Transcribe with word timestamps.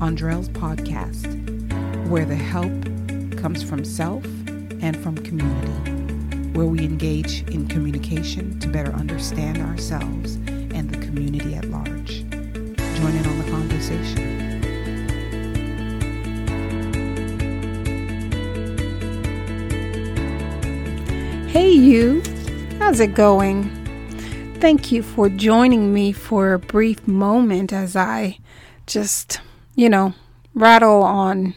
Andrell's 0.00 0.48
podcast, 0.50 1.26
where 2.08 2.24
the 2.24 2.36
help 2.36 2.72
comes 3.36 3.62
from 3.62 3.84
self 3.84 4.24
and 4.80 4.96
from 4.96 5.16
community, 5.16 6.52
where 6.56 6.66
we 6.66 6.78
engage 6.84 7.42
in 7.48 7.66
communication 7.66 8.60
to 8.60 8.68
better 8.68 8.92
understand 8.92 9.58
ourselves 9.58 10.36
and 10.46 10.90
the 10.90 10.98
community 11.04 11.56
at 11.56 11.64
large. 11.64 12.20
Join 12.30 13.12
in 13.16 13.26
on 13.26 13.38
the 13.38 13.50
conversation. 13.50 14.38
Hey, 21.48 21.72
you. 21.72 22.22
How's 22.78 23.00
it 23.00 23.14
going? 23.14 23.68
Thank 24.60 24.92
you 24.92 25.02
for 25.02 25.28
joining 25.28 25.92
me 25.92 26.12
for 26.12 26.52
a 26.52 26.58
brief 26.58 27.08
moment 27.08 27.72
as 27.72 27.96
I 27.96 28.38
just, 28.86 29.40
you 29.78 29.88
know, 29.88 30.12
rattle 30.54 31.04
on 31.04 31.54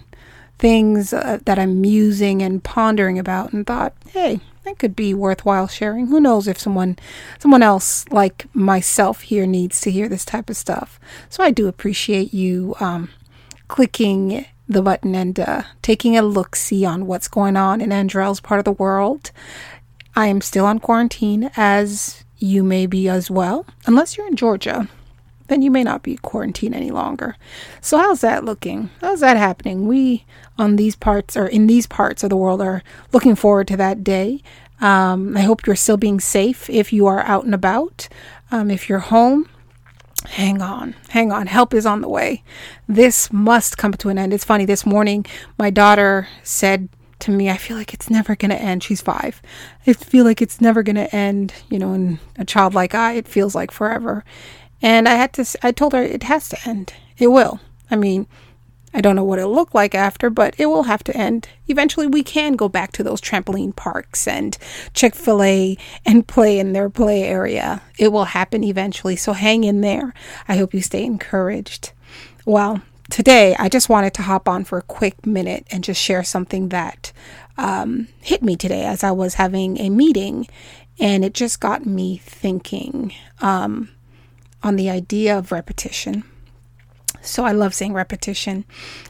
things 0.60 1.12
uh, 1.12 1.40
that 1.46 1.58
I'm 1.58 1.82
musing 1.82 2.44
and 2.44 2.64
pondering 2.64 3.18
about 3.18 3.52
and 3.52 3.66
thought, 3.66 3.96
hey, 4.10 4.40
that 4.64 4.78
could 4.78 4.96
be 4.96 5.16
worthwhile 5.16 5.68
sharing. 5.68 6.06
Who 6.06 6.20
knows 6.20 6.48
if 6.48 6.60
someone 6.60 7.00
someone 7.40 7.64
else 7.64 8.06
like 8.12 8.46
myself 8.54 9.22
here 9.22 9.48
needs 9.48 9.82
to 9.82 9.92
hear 9.92 10.08
this 10.08 10.24
type 10.24 10.52
of 10.52 10.56
stuff. 10.56 11.00
So 11.30 11.44
I 11.44 11.50
do 11.50 11.68
appreciate 11.68 12.32
you 12.32 12.76
um, 12.80 13.10
clicking 13.68 14.46
the 14.70 14.84
button 14.84 15.16
and 15.16 15.40
uh, 15.40 15.64
taking 15.82 16.16
a 16.16 16.22
look 16.22 16.56
see 16.56 16.86
on 16.86 17.08
what's 17.08 17.28
going 17.28 17.58
on 17.58 17.82
in 17.82 17.92
Andrell's 17.92 18.40
part 18.40 18.60
of 18.60 18.66
the 18.66 18.72
world. 18.72 19.32
I 20.16 20.28
am 20.28 20.42
still 20.42 20.68
on 20.68 20.78
quarantine 20.78 21.50
as 21.58 22.24
you 22.38 22.64
may 22.64 22.86
be 22.86 23.10
as 23.10 23.32
well, 23.32 23.66
unless 23.88 24.16
you're 24.16 24.28
in 24.28 24.36
Georgia. 24.36 24.88
Then 25.48 25.62
you 25.62 25.72
may 25.72 25.84
not 25.84 26.04
be 26.04 26.18
quarantined 26.18 26.76
any 26.76 26.92
longer. 26.92 27.36
So 27.82 27.98
how's 27.98 28.22
that 28.22 28.46
looking? 28.46 28.90
How's 29.02 29.20
that 29.20 29.38
happening? 29.38 29.88
We 29.88 30.26
on 30.58 30.76
these 30.76 30.96
parts 30.96 31.36
or 31.36 31.48
in 31.48 31.68
these 31.68 31.88
parts 31.88 32.24
of 32.24 32.30
the 32.30 32.38
world 32.38 32.62
are 32.62 32.84
looking 33.12 33.36
forward 33.36 33.68
to 33.70 33.78
that 33.78 34.04
day. 34.04 34.42
Um, 34.80 35.38
I 35.38 35.42
hope 35.42 35.68
you're 35.68 35.76
still 35.76 35.98
being 35.98 36.20
safe 36.20 36.70
if 36.70 36.92
you 36.92 37.06
are 37.08 37.22
out 37.22 37.46
and 37.46 37.54
about. 37.54 38.08
Um, 38.50 38.72
if 38.72 38.90
you're 38.90 39.00
home, 39.00 39.48
hang 40.26 40.62
on, 40.62 40.96
hang 41.10 41.32
on. 41.32 41.48
Help 41.48 41.74
is 41.74 41.86
on 41.86 42.02
the 42.02 42.10
way. 42.10 42.44
This 42.88 43.32
must 43.32 43.78
come 43.78 43.94
to 43.94 44.10
an 44.10 44.18
end. 44.18 44.34
It's 44.34 44.44
funny. 44.44 44.66
This 44.66 44.86
morning, 44.86 45.26
my 45.58 45.70
daughter 45.70 46.28
said 46.44 46.90
to 47.20 47.32
me, 47.32 47.50
I 47.50 47.58
feel 47.58 47.78
like 47.78 47.94
it's 47.94 48.10
never 48.10 48.36
going 48.36 48.50
to 48.50 48.62
end. 48.62 48.84
She's 48.84 49.02
five. 49.02 49.42
I 49.86 49.94
feel 49.94 50.26
like 50.26 50.42
it's 50.42 50.60
never 50.60 50.82
going 50.84 50.96
to 50.96 51.16
end. 51.16 51.54
You 51.70 51.80
know, 51.80 51.94
in 51.94 52.20
a 52.38 52.46
child 52.46 52.74
like 52.74 52.96
I, 52.96 53.14
it 53.14 53.28
feels 53.28 53.54
like 53.56 53.72
forever. 53.72 54.26
And 54.82 55.08
I 55.08 55.16
had 55.16 55.34
to, 55.34 55.46
I 55.62 55.72
told 55.72 55.94
her 55.94 56.02
it 56.02 56.24
has 56.24 56.50
to 56.50 56.70
end. 56.70 56.94
It 57.18 57.28
will. 57.28 57.60
I 57.90 57.96
mean, 57.96 58.28
I 58.94 59.00
don't 59.00 59.16
know 59.16 59.24
what 59.24 59.40
it'll 59.40 59.54
look 59.54 59.74
like 59.74 59.96
after, 59.96 60.30
but 60.30 60.54
it 60.58 60.66
will 60.66 60.84
have 60.84 61.04
to 61.06 61.16
end. 61.16 61.48
Eventually, 61.68 62.08
we 62.08 62.24
can 62.24 62.54
go 62.54 62.68
back 62.68 62.92
to 62.94 63.04
those 63.04 63.22
trampoline 63.22 63.76
parks 63.76 64.28
and 64.28 64.58
Chick 64.94 65.16
fil 65.16 65.42
A 65.44 65.78
and 66.06 66.28
play 66.28 66.60
in 66.60 66.74
their 66.74 66.90
play 66.90 67.24
area. 67.24 67.82
It 67.98 68.12
will 68.12 68.26
happen 68.26 68.64
eventually. 68.64 69.16
So 69.16 69.34
hang 69.34 69.64
in 69.64 69.82
there. 69.82 70.14
I 70.48 70.58
hope 70.58 70.74
you 70.74 70.82
stay 70.82 71.06
encouraged. 71.06 71.94
Well, 72.46 72.82
today 73.10 73.56
I 73.58 73.70
just 73.70 73.88
wanted 73.88 74.14
to 74.16 74.24
hop 74.24 74.50
on 74.50 74.66
for 74.66 74.78
a 74.78 74.84
quick 74.84 75.26
minute 75.26 75.66
and 75.72 75.84
just 75.84 76.02
share 76.02 76.24
something 76.24 76.70
that 76.70 77.14
um, 77.58 78.08
hit 78.22 78.42
me 78.42 78.56
today 78.56 78.84
as 78.84 79.04
I 79.04 79.12
was 79.12 79.36
having 79.36 79.78
a 79.78 79.90
meeting, 79.90 80.48
and 81.00 81.24
it 81.24 81.34
just 81.34 81.60
got 81.60 81.86
me 81.86 82.18
thinking 82.18 83.14
um, 83.42 83.90
on 84.64 84.76
the 84.76 84.90
idea 84.90 85.38
of 85.38 85.52
repetition. 85.52 86.24
So 87.22 87.46
I 87.46 87.52
love 87.52 87.74
saying 87.74 87.94
repetition. 87.94 88.66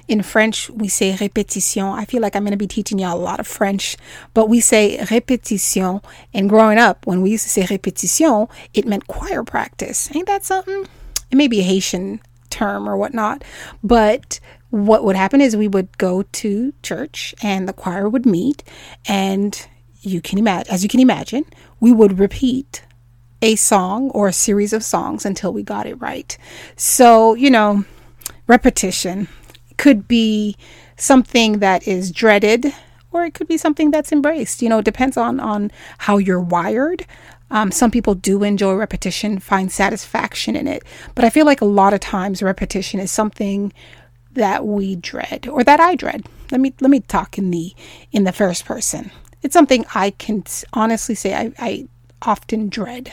In 0.07 0.21
French, 0.21 0.69
we 0.69 0.87
say 0.87 1.13
répétition. 1.13 1.93
I 1.93 2.05
feel 2.05 2.21
like 2.21 2.35
I'm 2.35 2.43
going 2.43 2.51
to 2.51 2.57
be 2.57 2.67
teaching 2.67 2.99
y'all 2.99 3.17
a 3.17 3.21
lot 3.21 3.39
of 3.39 3.47
French, 3.47 3.95
but 4.33 4.49
we 4.49 4.59
say 4.59 4.97
répétition. 4.97 6.03
And 6.33 6.49
growing 6.49 6.77
up, 6.77 7.07
when 7.07 7.21
we 7.21 7.31
used 7.31 7.43
to 7.43 7.49
say 7.49 7.63
répétition, 7.63 8.49
it 8.73 8.85
meant 8.85 9.07
choir 9.07 9.43
practice. 9.43 10.13
Ain't 10.13 10.27
that 10.27 10.43
something? 10.43 10.87
It 11.31 11.35
may 11.35 11.47
be 11.47 11.61
a 11.61 11.63
Haitian 11.63 12.21
term 12.49 12.87
or 12.87 12.97
whatnot. 12.97 13.43
But 13.81 14.39
what 14.69 15.03
would 15.03 15.15
happen 15.15 15.41
is 15.41 15.55
we 15.55 15.67
would 15.67 15.97
go 15.97 16.23
to 16.23 16.73
church 16.83 17.33
and 17.41 17.67
the 17.67 17.73
choir 17.73 18.07
would 18.09 18.25
meet 18.25 18.63
and 19.07 19.67
you 20.01 20.21
can 20.21 20.39
imagine 20.39 20.73
as 20.73 20.83
you 20.83 20.89
can 20.89 20.99
imagine, 20.99 21.45
we 21.79 21.91
would 21.91 22.19
repeat 22.19 22.83
a 23.41 23.55
song 23.55 24.09
or 24.11 24.27
a 24.27 24.33
series 24.33 24.73
of 24.73 24.83
songs 24.83 25.25
until 25.25 25.51
we 25.53 25.63
got 25.63 25.87
it 25.87 25.95
right. 25.95 26.37
So, 26.75 27.33
you 27.33 27.49
know, 27.49 27.85
repetition 28.47 29.27
could 29.77 30.07
be 30.07 30.55
something 30.95 31.59
that 31.59 31.87
is 31.87 32.11
dreaded 32.11 32.73
or 33.11 33.25
it 33.25 33.33
could 33.33 33.47
be 33.47 33.57
something 33.57 33.91
that's 33.91 34.11
embraced. 34.11 34.61
You 34.61 34.69
know, 34.69 34.79
it 34.79 34.85
depends 34.85 35.17
on 35.17 35.39
on 35.39 35.71
how 35.99 36.17
you're 36.17 36.39
wired. 36.39 37.05
Um, 37.49 37.71
some 37.71 37.91
people 37.91 38.15
do 38.15 38.43
enjoy 38.43 38.75
repetition, 38.75 39.39
find 39.39 39.71
satisfaction 39.71 40.55
in 40.55 40.67
it, 40.67 40.83
but 41.15 41.25
I 41.25 41.29
feel 41.29 41.45
like 41.45 41.59
a 41.59 41.65
lot 41.65 41.93
of 41.93 41.99
times 41.99 42.41
repetition 42.41 42.99
is 43.01 43.11
something 43.11 43.73
that 44.33 44.65
we 44.65 44.95
dread 44.95 45.49
or 45.49 45.63
that 45.65 45.81
I 45.81 45.95
dread. 45.95 46.25
Let 46.51 46.61
me 46.61 46.73
let 46.79 46.89
me 46.89 47.01
talk 47.01 47.37
in 47.37 47.51
the 47.51 47.73
in 48.11 48.23
the 48.23 48.31
first 48.31 48.63
person. 48.65 49.11
It's 49.41 49.53
something 49.53 49.85
I 49.93 50.11
can 50.11 50.43
honestly 50.73 51.15
say 51.15 51.33
I, 51.33 51.51
I 51.59 51.87
often 52.21 52.69
dread 52.69 53.11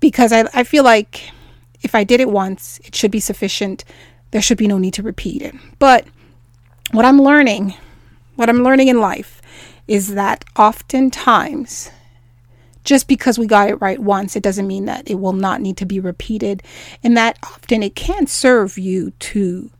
because 0.00 0.32
I, 0.32 0.48
I 0.54 0.64
feel 0.64 0.84
like 0.84 1.30
if 1.82 1.94
I 1.94 2.04
did 2.04 2.20
it 2.20 2.30
once, 2.30 2.80
it 2.84 2.94
should 2.94 3.10
be 3.10 3.20
sufficient. 3.20 3.84
There 4.30 4.42
should 4.42 4.58
be 4.58 4.66
no 4.66 4.78
need 4.78 4.94
to 4.94 5.02
repeat 5.02 5.42
it. 5.42 5.54
But 5.78 6.06
what 6.92 7.04
I'm 7.04 7.20
learning, 7.20 7.74
what 8.36 8.48
I'm 8.48 8.62
learning 8.62 8.88
in 8.88 9.00
life, 9.00 9.40
is 9.86 10.14
that 10.14 10.44
oftentimes 10.56 11.90
just 12.84 13.08
because 13.08 13.38
we 13.38 13.46
got 13.46 13.68
it 13.68 13.74
right 13.76 13.98
once, 13.98 14.36
it 14.36 14.42
doesn't 14.42 14.66
mean 14.66 14.86
that 14.86 15.08
it 15.10 15.16
will 15.16 15.32
not 15.32 15.60
need 15.60 15.76
to 15.76 15.86
be 15.86 16.00
repeated. 16.00 16.62
And 17.02 17.16
that 17.16 17.38
often 17.42 17.82
it 17.82 17.94
can 17.94 18.26
serve 18.26 18.78
you 18.78 19.10
to 19.10 19.70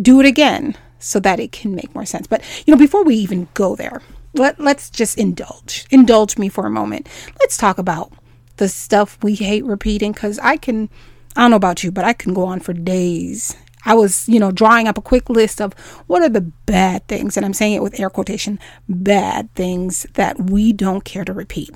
do 0.00 0.20
it 0.20 0.26
again 0.26 0.76
so 0.98 1.20
that 1.20 1.40
it 1.40 1.52
can 1.52 1.74
make 1.74 1.94
more 1.94 2.06
sense. 2.06 2.26
But, 2.26 2.42
you 2.66 2.72
know, 2.72 2.78
before 2.78 3.04
we 3.04 3.16
even 3.16 3.48
go 3.54 3.76
there, 3.76 4.00
let, 4.38 4.58
let's 4.60 4.90
just 4.90 5.18
indulge. 5.18 5.86
Indulge 5.90 6.38
me 6.38 6.48
for 6.48 6.66
a 6.66 6.70
moment. 6.70 7.08
Let's 7.40 7.56
talk 7.56 7.78
about 7.78 8.12
the 8.56 8.68
stuff 8.68 9.18
we 9.22 9.34
hate 9.34 9.64
repeating 9.64 10.12
because 10.12 10.38
I 10.40 10.56
can, 10.56 10.88
I 11.36 11.42
don't 11.42 11.50
know 11.50 11.56
about 11.56 11.84
you, 11.84 11.92
but 11.92 12.04
I 12.04 12.12
can 12.12 12.34
go 12.34 12.44
on 12.44 12.60
for 12.60 12.72
days. 12.72 13.56
I 13.84 13.94
was, 13.94 14.28
you 14.28 14.40
know, 14.40 14.50
drawing 14.50 14.88
up 14.88 14.98
a 14.98 15.02
quick 15.02 15.30
list 15.30 15.60
of 15.60 15.72
what 16.08 16.22
are 16.22 16.28
the 16.28 16.40
bad 16.40 17.06
things, 17.08 17.36
and 17.36 17.46
I'm 17.46 17.54
saying 17.54 17.74
it 17.74 17.82
with 17.82 17.98
air 17.98 18.10
quotation, 18.10 18.58
bad 18.88 19.54
things 19.54 20.06
that 20.14 20.50
we 20.50 20.72
don't 20.72 21.04
care 21.04 21.24
to 21.24 21.32
repeat. 21.32 21.70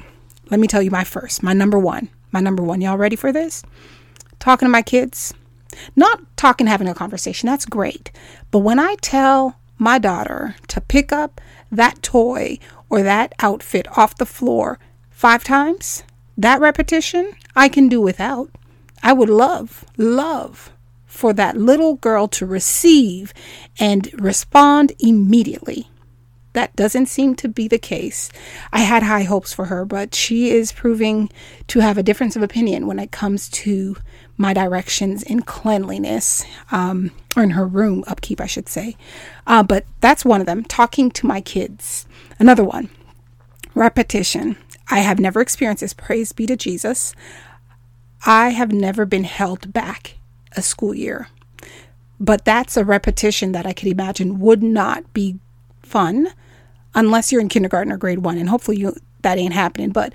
Let 0.50 0.60
me 0.60 0.66
tell 0.66 0.82
you 0.82 0.90
my 0.90 1.04
first, 1.04 1.42
my 1.42 1.52
number 1.52 1.78
one. 1.78 2.10
My 2.32 2.40
number 2.40 2.62
one. 2.62 2.80
Y'all 2.80 2.96
ready 2.96 3.16
for 3.16 3.30
this? 3.30 3.62
Talking 4.38 4.66
to 4.66 4.70
my 4.70 4.82
kids. 4.82 5.34
Not 5.96 6.20
talking, 6.36 6.66
having 6.66 6.88
a 6.88 6.94
conversation. 6.94 7.46
That's 7.46 7.66
great. 7.66 8.10
But 8.50 8.60
when 8.60 8.78
I 8.78 8.96
tell 9.00 9.56
my 9.78 9.98
daughter 9.98 10.56
to 10.68 10.80
pick 10.80 11.12
up 11.12 11.40
that 11.72 12.02
toy 12.02 12.58
or 12.88 13.02
that 13.02 13.32
outfit 13.40 13.88
off 13.96 14.16
the 14.16 14.26
floor 14.26 14.78
five 15.10 15.42
times, 15.42 16.04
that 16.36 16.60
repetition 16.60 17.32
I 17.56 17.68
can 17.68 17.88
do 17.88 18.00
without. 18.00 18.50
I 19.02 19.12
would 19.12 19.30
love, 19.30 19.84
love 19.96 20.70
for 21.06 21.32
that 21.32 21.56
little 21.56 21.96
girl 21.96 22.28
to 22.28 22.46
receive 22.46 23.34
and 23.78 24.08
respond 24.20 24.92
immediately. 25.00 25.88
That 26.54 26.76
doesn't 26.76 27.06
seem 27.06 27.34
to 27.36 27.48
be 27.48 27.66
the 27.66 27.78
case. 27.78 28.30
I 28.72 28.80
had 28.80 29.02
high 29.02 29.22
hopes 29.22 29.54
for 29.54 29.66
her, 29.66 29.84
but 29.84 30.14
she 30.14 30.50
is 30.50 30.72
proving 30.72 31.30
to 31.68 31.80
have 31.80 31.96
a 31.96 32.02
difference 32.02 32.36
of 32.36 32.42
opinion 32.42 32.86
when 32.86 32.98
it 32.98 33.10
comes 33.10 33.48
to 33.50 33.96
my 34.36 34.52
directions 34.52 35.22
in 35.22 35.42
cleanliness, 35.42 36.44
um, 36.70 37.10
or 37.36 37.42
in 37.42 37.50
her 37.50 37.66
room 37.66 38.04
upkeep, 38.06 38.40
I 38.40 38.46
should 38.46 38.68
say. 38.68 38.96
Uh, 39.46 39.62
but 39.62 39.86
that's 40.00 40.24
one 40.24 40.40
of 40.40 40.46
them. 40.46 40.64
Talking 40.64 41.10
to 41.12 41.26
my 41.26 41.40
kids. 41.40 42.06
Another 42.38 42.64
one. 42.64 42.90
Repetition. 43.74 44.56
I 44.90 44.98
have 44.98 45.18
never 45.18 45.40
experienced 45.40 45.80
this. 45.80 45.94
Praise 45.94 46.32
be 46.32 46.46
to 46.46 46.56
Jesus. 46.56 47.14
I 48.26 48.50
have 48.50 48.72
never 48.72 49.06
been 49.06 49.24
held 49.24 49.72
back 49.72 50.18
a 50.54 50.60
school 50.60 50.94
year. 50.94 51.28
But 52.20 52.44
that's 52.44 52.76
a 52.76 52.84
repetition 52.84 53.52
that 53.52 53.66
I 53.66 53.72
could 53.72 53.88
imagine 53.88 54.38
would 54.38 54.62
not 54.62 55.12
be 55.12 55.38
fun 55.82 56.32
unless 56.94 57.32
you're 57.32 57.40
in 57.40 57.48
kindergarten 57.48 57.92
or 57.92 57.96
grade 57.96 58.18
one, 58.18 58.38
and 58.38 58.48
hopefully 58.48 58.78
you 58.78 58.94
that 59.22 59.38
ain't 59.38 59.54
happening. 59.54 59.90
But 59.90 60.12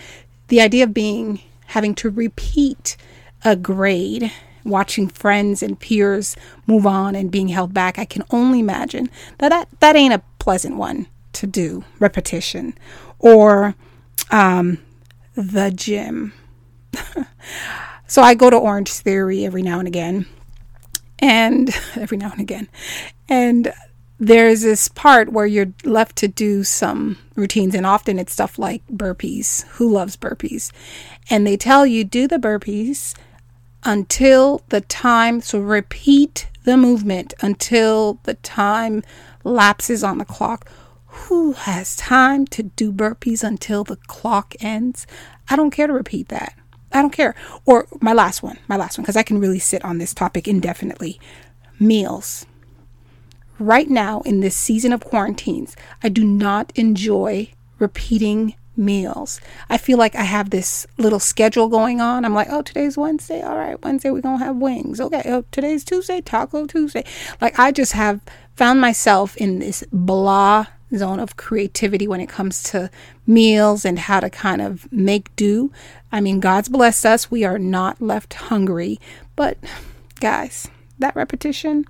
the 0.48 0.62
idea 0.62 0.84
of 0.84 0.94
being 0.94 1.42
having 1.68 1.96
to 1.96 2.10
repeat 2.10 2.98
a 3.44 3.56
grade, 3.56 4.32
watching 4.64 5.08
friends 5.08 5.62
and 5.62 5.80
peers 5.80 6.36
move 6.66 6.86
on 6.86 7.16
and 7.16 7.32
being 7.32 7.50
held 7.50 7.74
back, 7.74 8.00
I 8.00 8.06
can 8.06 8.24
only 8.32 8.60
imagine 8.60 9.10
that 9.40 9.50
that, 9.50 9.68
that 9.80 9.96
ain't 9.96 10.14
a 10.14 10.22
pleasant 10.40 10.78
one 10.78 11.08
to 11.34 11.48
do. 11.48 11.84
Repetition 12.00 12.78
or 13.20 13.76
um, 14.32 14.80
the 15.36 15.72
gym. 15.72 16.34
so 18.08 18.22
I 18.22 18.34
go 18.34 18.50
to 18.50 18.58
Orange 18.58 18.92
Theory 18.92 19.46
every 19.46 19.62
now 19.62 19.80
and 19.80 19.88
again. 19.88 20.26
And 21.20 21.70
every 21.96 22.18
now 22.18 22.32
and 22.32 22.42
again. 22.42 22.68
And 23.30 23.74
there's 24.20 24.62
this 24.64 24.88
part 24.88 25.32
where 25.32 25.46
you're 25.46 25.74
left 25.84 26.16
to 26.18 26.28
do 26.28 26.64
some 26.64 27.18
routines, 27.36 27.76
and 27.76 27.86
often 27.86 28.18
it's 28.18 28.34
stuff 28.34 28.58
like 28.58 28.86
burpees. 28.88 29.66
Who 29.74 29.92
loves 29.92 30.18
burpees? 30.18 30.72
And 31.30 31.46
they 31.46 31.58
tell 31.58 31.86
you 31.86 32.04
do 32.04 32.28
the 32.28 32.38
burpees 32.38 33.14
until 33.84 34.64
the 34.70 34.82
time, 34.82 35.42
so 35.42 35.60
repeat 35.60 36.48
the 36.64 36.78
movement 36.78 37.34
until 37.42 38.20
the 38.24 38.34
time 38.36 39.04
lapses 39.44 40.04
on 40.04 40.18
the 40.18 40.26
clock. 40.26 40.70
Who 41.06 41.54
has 41.54 41.96
time 41.96 42.46
to 42.48 42.64
do 42.64 42.92
burpees 42.92 43.44
until 43.44 43.84
the 43.84 43.98
clock 44.08 44.56
ends? 44.60 45.06
I 45.50 45.56
don't 45.56 45.72
care 45.72 45.88
to 45.88 45.94
repeat 45.94 46.30
that. 46.30 46.54
I 46.92 47.02
don't 47.02 47.14
care. 47.14 47.36
Or 47.66 47.88
my 48.02 48.14
last 48.14 48.42
one, 48.42 48.58
my 48.68 48.78
last 48.78 48.98
one, 48.98 49.04
because 49.04 49.16
I 49.16 49.24
can 49.24 49.40
really 49.40 49.60
sit 49.60 49.86
on 49.86 50.00
this 50.00 50.14
topic 50.14 50.48
indefinitely 50.48 51.20
meals 51.80 52.46
right 53.60 53.90
now 53.90 54.22
in 54.22 54.40
this 54.40 54.56
season 54.56 54.94
of 54.94 55.04
quarantines, 55.04 55.76
I 56.04 56.10
do 56.10 56.24
not 56.24 56.72
enjoy 56.76 57.50
repeating 57.80 58.56
meals. 58.76 59.42
I 59.70 59.78
feel 59.78 59.98
like 59.98 60.16
I 60.16 60.24
have 60.24 60.50
this 60.50 60.86
little 60.98 61.20
schedule 61.20 61.68
going 61.68 62.00
on. 62.00 62.24
I'm 62.24 62.34
like, 62.34 62.48
oh, 62.50 62.62
today's 62.62 62.98
Wednesday. 62.98 63.42
All 63.42 63.58
right, 63.58 63.82
Wednesday 63.84 64.12
we're 64.12 64.22
going 64.22 64.40
to 64.40 64.46
have 64.46 64.58
wings. 64.58 65.02
Okay, 65.02 65.24
oh, 65.26 65.44
today's 65.52 65.84
Tuesday, 65.84 66.22
Taco 66.22 66.68
Tuesday. 66.68 67.04
Like, 67.42 67.58
I 67.58 67.72
just 67.72 67.94
have 67.94 68.22
found 68.56 68.80
myself 68.80 69.36
in 69.38 69.60
this 69.60 69.84
blah 69.92 70.68
zone 70.96 71.20
of 71.20 71.36
creativity 71.36 72.08
when 72.08 72.22
it 72.22 72.30
comes 72.30 72.64
to 72.64 72.90
meals 73.26 73.84
and 73.84 74.00
how 74.00 74.20
to 74.20 74.30
kind 74.30 74.62
of 74.62 74.92
make 74.92 75.36
do. 75.36 75.72
I 76.12 76.22
mean, 76.22 76.40
God's 76.40 76.70
blessed 76.70 77.06
us. 77.06 77.32
We 77.32 77.44
are 77.44 77.60
not 77.60 78.02
left 78.02 78.36
hungry. 78.36 79.00
But, 79.36 79.58
guys, 80.20 80.68
that 81.00 81.16
repetition, 81.16 81.86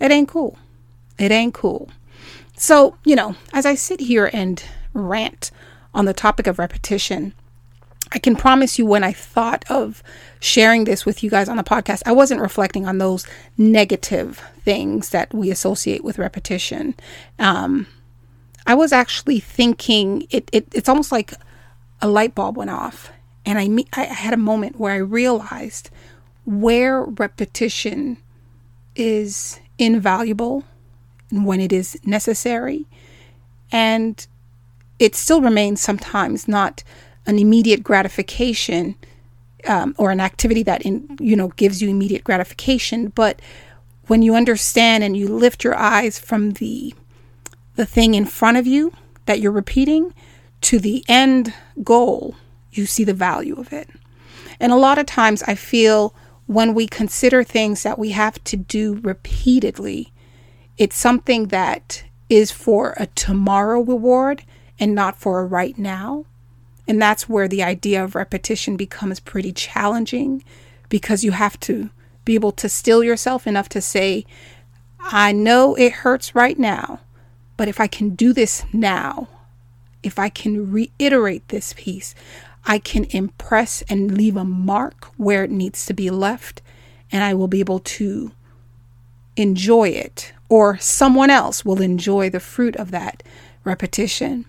it 0.00 0.10
ain't 0.10 0.28
cool. 0.28 0.56
It 1.18 1.32
ain't 1.32 1.54
cool. 1.54 1.90
So, 2.56 2.96
you 3.04 3.16
know, 3.16 3.36
as 3.52 3.66
I 3.66 3.74
sit 3.74 4.00
here 4.00 4.30
and 4.32 4.62
rant 4.92 5.50
on 5.94 6.04
the 6.04 6.12
topic 6.12 6.46
of 6.46 6.58
repetition, 6.58 7.34
I 8.12 8.18
can 8.18 8.36
promise 8.36 8.78
you 8.78 8.86
when 8.86 9.04
I 9.04 9.12
thought 9.12 9.64
of 9.70 10.02
sharing 10.40 10.84
this 10.84 11.04
with 11.04 11.22
you 11.22 11.30
guys 11.30 11.48
on 11.48 11.56
the 11.56 11.62
podcast, 11.62 12.02
I 12.06 12.12
wasn't 12.12 12.40
reflecting 12.40 12.86
on 12.86 12.98
those 12.98 13.26
negative 13.56 14.42
things 14.64 15.10
that 15.10 15.32
we 15.34 15.50
associate 15.50 16.02
with 16.02 16.18
repetition. 16.18 16.94
Um, 17.38 17.86
I 18.66 18.74
was 18.74 18.92
actually 18.92 19.40
thinking 19.40 20.26
it, 20.30 20.48
it, 20.52 20.68
it's 20.74 20.88
almost 20.88 21.12
like 21.12 21.34
a 22.00 22.08
light 22.08 22.34
bulb 22.34 22.56
went 22.56 22.70
off. 22.70 23.10
And 23.44 23.58
I, 23.58 23.84
I 23.98 24.04
had 24.04 24.34
a 24.34 24.38
moment 24.38 24.78
where 24.78 24.92
I 24.92 24.98
realized 24.98 25.90
where 26.44 27.02
repetition 27.02 28.18
is 28.96 29.60
invaluable 29.78 30.64
when 31.30 31.60
it 31.60 31.72
is 31.72 31.98
necessary. 32.04 32.86
And 33.70 34.26
it 34.98 35.14
still 35.14 35.40
remains 35.40 35.80
sometimes 35.80 36.48
not 36.48 36.82
an 37.26 37.38
immediate 37.38 37.82
gratification 37.82 38.96
um, 39.66 39.94
or 39.98 40.10
an 40.10 40.20
activity 40.20 40.62
that 40.62 40.82
in, 40.82 41.16
you 41.20 41.36
know 41.36 41.48
gives 41.48 41.82
you 41.82 41.88
immediate 41.88 42.24
gratification 42.24 43.08
but 43.08 43.40
when 44.06 44.22
you 44.22 44.34
understand 44.34 45.04
and 45.04 45.16
you 45.16 45.28
lift 45.28 45.64
your 45.64 45.76
eyes 45.76 46.18
from 46.18 46.52
the 46.52 46.94
the 47.76 47.84
thing 47.84 48.14
in 48.14 48.24
front 48.24 48.56
of 48.56 48.66
you 48.66 48.92
that 49.26 49.40
you're 49.40 49.52
repeating 49.52 50.14
to 50.60 50.78
the 50.78 51.04
end 51.08 51.52
goal 51.82 52.36
you 52.72 52.86
see 52.86 53.04
the 53.04 53.14
value 53.14 53.56
of 53.56 53.72
it 53.72 53.88
and 54.60 54.72
a 54.72 54.76
lot 54.76 54.98
of 54.98 55.06
times 55.06 55.42
i 55.44 55.54
feel 55.54 56.14
when 56.46 56.72
we 56.72 56.86
consider 56.86 57.42
things 57.44 57.82
that 57.82 57.98
we 57.98 58.10
have 58.10 58.42
to 58.44 58.56
do 58.56 58.94
repeatedly 59.02 60.12
it's 60.78 60.96
something 60.96 61.48
that 61.48 62.04
is 62.30 62.52
for 62.52 62.94
a 62.96 63.06
tomorrow 63.06 63.80
reward 63.80 64.44
and 64.78 64.94
not 64.94 65.16
for 65.16 65.40
a 65.40 65.46
right 65.46 65.76
now. 65.76 66.24
And 66.86 67.02
that's 67.02 67.28
where 67.28 67.48
the 67.48 67.62
idea 67.62 68.02
of 68.02 68.14
repetition 68.14 68.76
becomes 68.76 69.20
pretty 69.20 69.52
challenging 69.52 70.44
because 70.88 71.24
you 71.24 71.32
have 71.32 71.58
to 71.60 71.90
be 72.24 72.34
able 72.34 72.52
to 72.52 72.68
still 72.68 73.02
yourself 73.02 73.46
enough 73.46 73.68
to 73.70 73.80
say, 73.80 74.24
I 75.00 75.32
know 75.32 75.74
it 75.74 75.92
hurts 75.92 76.34
right 76.34 76.58
now, 76.58 77.00
but 77.56 77.68
if 77.68 77.80
I 77.80 77.88
can 77.88 78.10
do 78.10 78.32
this 78.32 78.64
now, 78.72 79.28
if 80.02 80.18
I 80.18 80.28
can 80.28 80.70
reiterate 80.70 81.48
this 81.48 81.74
piece, 81.76 82.14
I 82.64 82.78
can 82.78 83.04
impress 83.10 83.82
and 83.88 84.16
leave 84.16 84.36
a 84.36 84.44
mark 84.44 85.06
where 85.16 85.44
it 85.44 85.50
needs 85.50 85.84
to 85.86 85.94
be 85.94 86.10
left, 86.10 86.62
and 87.10 87.24
I 87.24 87.34
will 87.34 87.48
be 87.48 87.60
able 87.60 87.80
to 87.80 88.32
enjoy 89.36 89.88
it 89.88 90.32
or 90.48 90.78
someone 90.78 91.30
else 91.30 91.64
will 91.64 91.80
enjoy 91.80 92.30
the 92.30 92.40
fruit 92.40 92.76
of 92.76 92.90
that 92.90 93.22
repetition. 93.64 94.44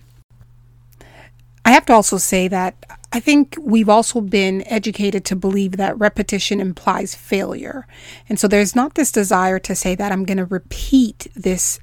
I 1.66 1.72
have 1.72 1.86
to 1.88 1.94
also 1.94 2.18
say 2.18 2.48
that 2.48 2.76
I 3.12 3.20
think 3.20 3.56
we've 3.60 3.90
also 3.90 4.22
been 4.22 4.64
educated 4.68 5.26
to 5.26 5.36
believe 5.36 5.78
that 5.78 5.98
repetition 6.00 6.60
implies 6.60 7.16
failure. 7.16 7.88
And 8.28 8.40
so 8.40 8.48
there's 8.48 8.76
not 8.76 8.96
this 8.96 9.12
desire 9.12 9.60
to 9.60 9.76
say 9.76 9.96
that 9.96 10.12
I'm 10.12 10.26
going 10.26 10.38
to 10.38 10.46
repeat 10.46 11.28
this 11.36 11.80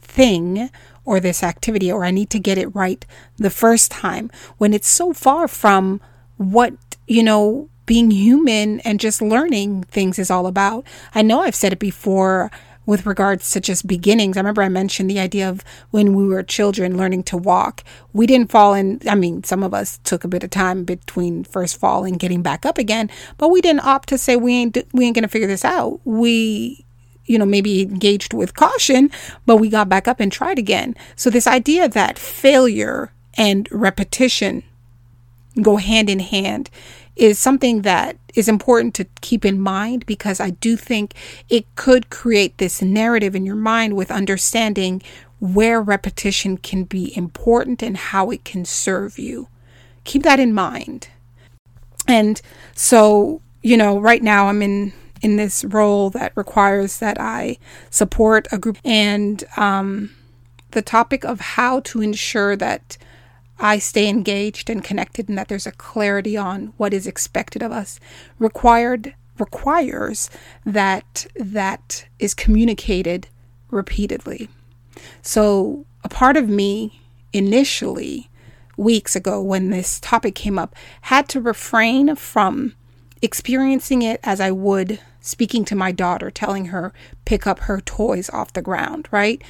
thing 0.00 0.68
or 1.04 1.20
this 1.20 1.42
activity 1.42 1.90
or 1.90 2.04
I 2.04 2.10
need 2.10 2.30
to 2.30 2.38
get 2.38 2.58
it 2.58 2.74
right 2.74 3.04
the 3.36 3.50
first 3.50 3.90
time 3.90 4.30
when 4.58 4.74
it's 4.74 4.88
so 4.88 5.12
far 5.12 5.46
from 5.48 6.00
what, 6.36 6.74
you 7.06 7.22
know, 7.22 7.68
being 7.86 8.10
human 8.10 8.80
and 8.80 8.98
just 8.98 9.22
learning 9.22 9.84
things 9.84 10.18
is 10.18 10.30
all 10.30 10.46
about. 10.46 10.86
I 11.14 11.22
know 11.22 11.42
I've 11.42 11.54
said 11.54 11.72
it 11.72 11.78
before 11.78 12.50
with 12.86 13.06
regards 13.06 13.50
to 13.52 13.60
just 13.60 13.86
beginnings. 13.86 14.36
I 14.36 14.40
remember 14.40 14.62
I 14.62 14.68
mentioned 14.68 15.10
the 15.10 15.20
idea 15.20 15.48
of 15.48 15.64
when 15.90 16.14
we 16.14 16.26
were 16.26 16.42
children 16.42 16.96
learning 16.96 17.24
to 17.24 17.36
walk. 17.36 17.82
We 18.12 18.26
didn't 18.26 18.50
fall 18.50 18.74
in, 18.74 19.00
I 19.08 19.14
mean, 19.14 19.44
some 19.44 19.62
of 19.62 19.72
us 19.74 19.98
took 20.04 20.24
a 20.24 20.28
bit 20.28 20.44
of 20.44 20.50
time 20.50 20.84
between 20.84 21.44
first 21.44 21.78
fall 21.78 22.04
and 22.04 22.18
getting 22.18 22.42
back 22.42 22.66
up 22.66 22.78
again, 22.78 23.10
but 23.38 23.48
we 23.48 23.60
didn't 23.60 23.84
opt 23.84 24.08
to 24.10 24.18
say 24.18 24.36
we 24.36 24.54
ain't 24.54 24.78
we 24.92 25.06
ain't 25.06 25.14
going 25.14 25.22
to 25.22 25.28
figure 25.28 25.48
this 25.48 25.64
out. 25.64 26.00
We 26.04 26.84
you 27.26 27.38
know, 27.38 27.46
maybe 27.46 27.82
engaged 27.82 28.34
with 28.34 28.54
caution, 28.54 29.10
but 29.46 29.56
we 29.56 29.68
got 29.70 29.88
back 29.88 30.06
up 30.06 30.20
and 30.20 30.30
tried 30.30 30.58
again. 30.58 30.94
So 31.16 31.30
this 31.30 31.46
idea 31.46 31.88
that 31.88 32.18
failure 32.18 33.12
and 33.34 33.66
repetition 33.70 34.62
go 35.62 35.76
hand 35.76 36.10
in 36.10 36.18
hand 36.18 36.68
is 37.16 37.38
something 37.38 37.82
that 37.82 38.16
is 38.34 38.48
important 38.48 38.94
to 38.94 39.06
keep 39.20 39.44
in 39.44 39.60
mind 39.60 40.04
because 40.06 40.40
I 40.40 40.50
do 40.50 40.76
think 40.76 41.14
it 41.48 41.64
could 41.76 42.10
create 42.10 42.58
this 42.58 42.82
narrative 42.82 43.34
in 43.34 43.46
your 43.46 43.56
mind 43.56 43.96
with 43.96 44.10
understanding 44.10 45.02
where 45.38 45.80
repetition 45.80 46.56
can 46.56 46.84
be 46.84 47.16
important 47.16 47.82
and 47.82 47.96
how 47.96 48.30
it 48.30 48.44
can 48.44 48.64
serve 48.64 49.18
you. 49.18 49.48
Keep 50.04 50.22
that 50.24 50.40
in 50.40 50.52
mind. 50.52 51.08
And 52.08 52.40
so, 52.74 53.40
you 53.62 53.76
know, 53.76 53.98
right 53.98 54.22
now 54.22 54.48
I'm 54.48 54.62
in 54.62 54.92
in 55.22 55.36
this 55.36 55.64
role 55.64 56.10
that 56.10 56.32
requires 56.36 56.98
that 56.98 57.18
I 57.18 57.56
support 57.88 58.46
a 58.52 58.58
group 58.58 58.76
and 58.84 59.42
um, 59.56 60.14
the 60.72 60.82
topic 60.82 61.24
of 61.24 61.40
how 61.40 61.80
to 61.80 62.02
ensure 62.02 62.56
that 62.56 62.98
I 63.58 63.78
stay 63.78 64.08
engaged 64.08 64.68
and 64.68 64.82
connected 64.82 65.28
and 65.28 65.38
that 65.38 65.48
there's 65.48 65.66
a 65.66 65.72
clarity 65.72 66.36
on 66.36 66.72
what 66.76 66.92
is 66.92 67.06
expected 67.06 67.62
of 67.62 67.72
us 67.72 68.00
required 68.38 69.14
requires 69.38 70.30
that 70.64 71.26
that 71.34 72.06
is 72.18 72.34
communicated 72.34 73.28
repeatedly. 73.70 74.48
So 75.22 75.86
a 76.04 76.08
part 76.08 76.36
of 76.36 76.48
me 76.48 77.00
initially 77.32 78.30
weeks 78.76 79.16
ago 79.16 79.42
when 79.42 79.70
this 79.70 79.98
topic 80.00 80.34
came 80.34 80.58
up 80.58 80.74
had 81.02 81.28
to 81.30 81.40
refrain 81.40 82.14
from 82.16 82.74
experiencing 83.22 84.02
it 84.02 84.20
as 84.22 84.40
I 84.40 84.50
would 84.50 85.00
speaking 85.20 85.64
to 85.64 85.74
my 85.74 85.90
daughter 85.90 86.30
telling 86.30 86.66
her 86.66 86.92
pick 87.24 87.46
up 87.46 87.60
her 87.60 87.80
toys 87.80 88.28
off 88.30 88.52
the 88.52 88.60
ground, 88.60 89.08
right? 89.10 89.42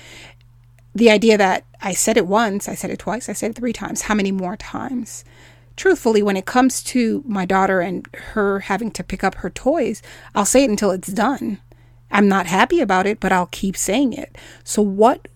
The 0.95 1.11
idea 1.11 1.37
that 1.37 1.65
I 1.81 1.93
said 1.93 2.17
it 2.17 2.27
once, 2.27 2.69
I 2.69 2.75
said 2.75 2.91
it 2.91 3.01
twice, 3.01 3.29
I 3.29 3.33
said 3.33 3.51
it 3.51 3.57
three 3.57 3.73
times, 3.73 4.03
how 4.03 4.15
many 4.15 4.31
more 4.31 4.57
times? 4.57 5.25
Truthfully, 5.77 6.23
when 6.23 6.37
it 6.37 6.47
comes 6.47 6.83
to 6.85 7.25
my 7.27 7.45
daughter 7.45 7.81
and 7.81 8.09
her 8.15 8.61
having 8.61 8.93
to 8.93 9.03
pick 9.03 9.25
up 9.25 9.37
her 9.37 9.51
toys, 9.51 10.03
I'll 10.35 10.45
say 10.45 10.63
it 10.63 10.71
until 10.71 10.93
it's 10.93 11.09
done. 11.09 11.59
I'm 12.13 12.29
not 12.29 12.47
happy 12.47 12.81
about 12.81 13.07
it, 13.07 13.19
but 13.19 13.33
I'll 13.33 13.47
keep 13.47 13.77
saying 13.77 14.13
it. 14.13 14.39
So, 14.63 14.83
what, 14.83 15.27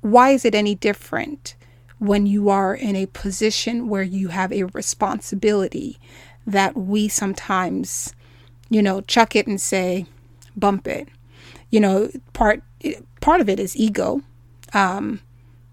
why 0.00 0.30
is 0.30 0.44
it 0.44 0.54
any 0.54 0.76
different 0.76 1.56
when 1.98 2.26
you 2.26 2.48
are 2.48 2.76
in 2.76 2.94
a 2.94 3.06
position 3.06 3.88
where 3.88 4.04
you 4.04 4.28
have 4.28 4.52
a 4.52 4.64
responsibility 4.64 5.98
that 6.46 6.76
we 6.76 7.08
sometimes, 7.08 8.14
you 8.70 8.80
know, 8.80 9.00
chuck 9.00 9.34
it 9.34 9.48
and 9.48 9.60
say, 9.60 10.06
bump 10.56 10.86
it? 10.86 11.08
You 11.70 11.80
know, 11.80 12.10
part, 12.32 12.62
part 13.20 13.40
of 13.40 13.48
it 13.48 13.58
is 13.58 13.76
ego 13.76 14.22
um, 14.74 15.20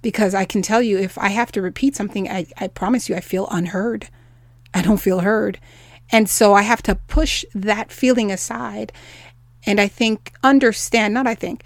because 0.02 0.36
I 0.36 0.46
can 0.46 0.62
tell 0.62 0.82
you 0.82 0.98
if 0.98 1.18
I 1.18 1.30
have 1.30 1.52
to 1.54 1.62
repeat 1.62 1.96
something, 1.96 2.30
I, 2.30 2.48
I 2.58 2.68
promise 2.68 3.10
you 3.10 3.16
I 3.16 3.22
feel 3.22 3.48
unheard. 3.52 4.10
I 4.74 4.82
don't 4.82 4.98
feel 5.02 5.22
heard. 5.22 5.60
And 6.12 6.30
so 6.30 6.54
I 6.54 6.62
have 6.64 6.84
to 6.84 6.96
push 6.96 7.46
that 7.56 7.92
feeling 7.92 8.32
aside 8.32 8.92
And 9.66 9.80
I 9.80 9.88
think, 9.88 10.34
understand, 10.44 11.14
not 11.14 11.28
I 11.28 11.36
think, 11.36 11.64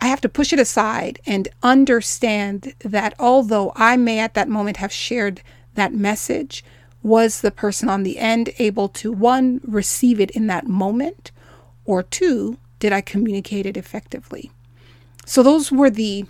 I 0.00 0.06
have 0.06 0.20
to 0.22 0.28
push 0.28 0.52
it 0.52 0.58
aside 0.58 1.20
and 1.26 1.48
understand 1.62 2.74
that 2.80 3.14
although 3.18 3.72
I 3.76 3.96
may 3.96 4.18
at 4.18 4.34
that 4.34 4.48
moment 4.48 4.78
have 4.78 4.92
shared 4.92 5.42
that 5.74 5.94
message, 5.94 6.64
was 7.02 7.40
the 7.40 7.50
person 7.50 7.88
on 7.88 8.02
the 8.02 8.18
end 8.18 8.50
able 8.58 8.88
to 8.88 9.12
one, 9.12 9.60
receive 9.64 10.20
it 10.20 10.30
in 10.32 10.46
that 10.48 10.66
moment, 10.66 11.32
or 11.84 12.02
two, 12.02 12.58
did 12.78 12.92
I 12.92 13.00
communicate 13.00 13.66
it 13.66 13.76
effectively? 13.76 14.50
So 15.24 15.42
those 15.42 15.72
were 15.72 15.90
the 15.90 16.26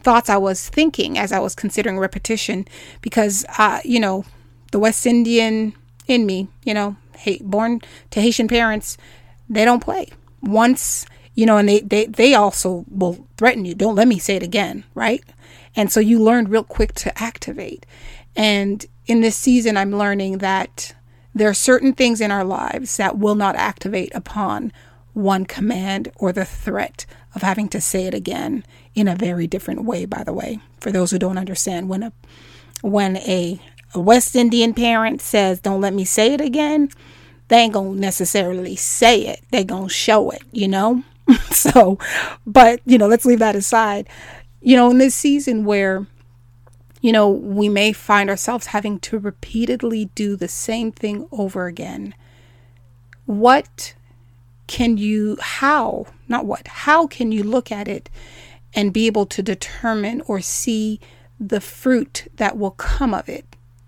thoughts 0.00 0.30
I 0.30 0.36
was 0.36 0.68
thinking 0.68 1.18
as 1.18 1.32
I 1.32 1.38
was 1.38 1.54
considering 1.54 1.98
repetition 1.98 2.66
because, 3.00 3.44
uh, 3.58 3.80
you 3.84 4.00
know, 4.00 4.24
the 4.72 4.78
West 4.78 5.06
Indian 5.06 5.74
in 6.06 6.26
me, 6.26 6.48
you 6.64 6.74
know, 6.74 6.96
hey, 7.16 7.40
born 7.42 7.80
to 8.10 8.20
Haitian 8.20 8.48
parents, 8.48 8.96
they 9.48 9.64
don't 9.64 9.82
play. 9.82 10.08
Once 10.42 11.06
you 11.34 11.46
know, 11.46 11.56
and 11.56 11.68
they, 11.68 11.80
they, 11.80 12.06
they 12.06 12.34
also 12.34 12.84
will 12.88 13.26
threaten 13.36 13.64
you. 13.64 13.74
Don't 13.74 13.94
let 13.94 14.08
me 14.08 14.18
say 14.18 14.36
it 14.36 14.42
again, 14.42 14.84
right? 14.94 15.22
And 15.74 15.90
so 15.90 16.00
you 16.00 16.18
learn 16.18 16.48
real 16.48 16.64
quick 16.64 16.92
to 16.96 17.22
activate. 17.22 17.86
And 18.36 18.84
in 19.06 19.20
this 19.20 19.36
season, 19.36 19.76
I'm 19.76 19.96
learning 19.96 20.38
that 20.38 20.94
there 21.34 21.48
are 21.48 21.54
certain 21.54 21.94
things 21.94 22.20
in 22.20 22.30
our 22.30 22.44
lives 22.44 22.96
that 22.96 23.18
will 23.18 23.36
not 23.36 23.56
activate 23.56 24.14
upon 24.14 24.72
one 25.12 25.44
command 25.44 26.10
or 26.16 26.32
the 26.32 26.44
threat 26.44 27.06
of 27.34 27.42
having 27.42 27.68
to 27.68 27.80
say 27.80 28.04
it 28.04 28.14
again 28.14 28.64
in 28.94 29.08
a 29.08 29.16
very 29.16 29.46
different 29.46 29.84
way, 29.84 30.04
by 30.04 30.24
the 30.24 30.32
way. 30.32 30.60
For 30.80 30.90
those 30.90 31.10
who 31.10 31.18
don't 31.18 31.38
understand, 31.38 31.88
when 31.88 32.02
a 32.02 32.12
when 32.82 33.16
a, 33.18 33.60
a 33.94 34.00
West 34.00 34.34
Indian 34.34 34.74
parent 34.74 35.20
says, 35.20 35.60
Don't 35.60 35.80
let 35.80 35.94
me 35.94 36.04
say 36.04 36.32
it 36.32 36.40
again, 36.40 36.90
they 37.48 37.58
ain't 37.58 37.74
gonna 37.74 37.94
necessarily 37.94 38.76
say 38.76 39.26
it. 39.26 39.40
They 39.50 39.64
gonna 39.64 39.88
show 39.88 40.30
it, 40.30 40.42
you 40.52 40.68
know? 40.68 41.02
so, 41.50 41.98
but, 42.46 42.80
you 42.84 42.98
know, 42.98 43.06
let's 43.06 43.26
leave 43.26 43.38
that 43.40 43.56
aside. 43.56 44.08
You 44.60 44.76
know, 44.76 44.90
in 44.90 44.98
this 44.98 45.14
season 45.14 45.64
where, 45.64 46.06
you 47.00 47.12
know, 47.12 47.28
we 47.28 47.68
may 47.68 47.92
find 47.92 48.28
ourselves 48.28 48.66
having 48.66 48.98
to 49.00 49.18
repeatedly 49.18 50.06
do 50.14 50.36
the 50.36 50.48
same 50.48 50.92
thing 50.92 51.26
over 51.32 51.66
again, 51.66 52.14
what 53.26 53.94
can 54.66 54.96
you, 54.96 55.36
how, 55.40 56.06
not 56.28 56.46
what, 56.46 56.66
how 56.68 57.06
can 57.06 57.32
you 57.32 57.42
look 57.42 57.72
at 57.72 57.88
it 57.88 58.08
and 58.74 58.92
be 58.92 59.06
able 59.06 59.26
to 59.26 59.42
determine 59.42 60.22
or 60.26 60.40
see 60.40 61.00
the 61.38 61.60
fruit 61.60 62.30
that 62.36 62.58
will 62.58 62.72
come 62.72 63.14
of 63.14 63.28
it 63.28 63.44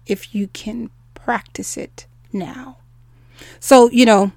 if 0.06 0.34
you 0.34 0.48
can 0.48 0.90
practice 1.14 1.76
it 1.76 2.06
now? 2.32 2.78
So, 3.60 3.90
you 3.90 4.04
know, 4.04 4.32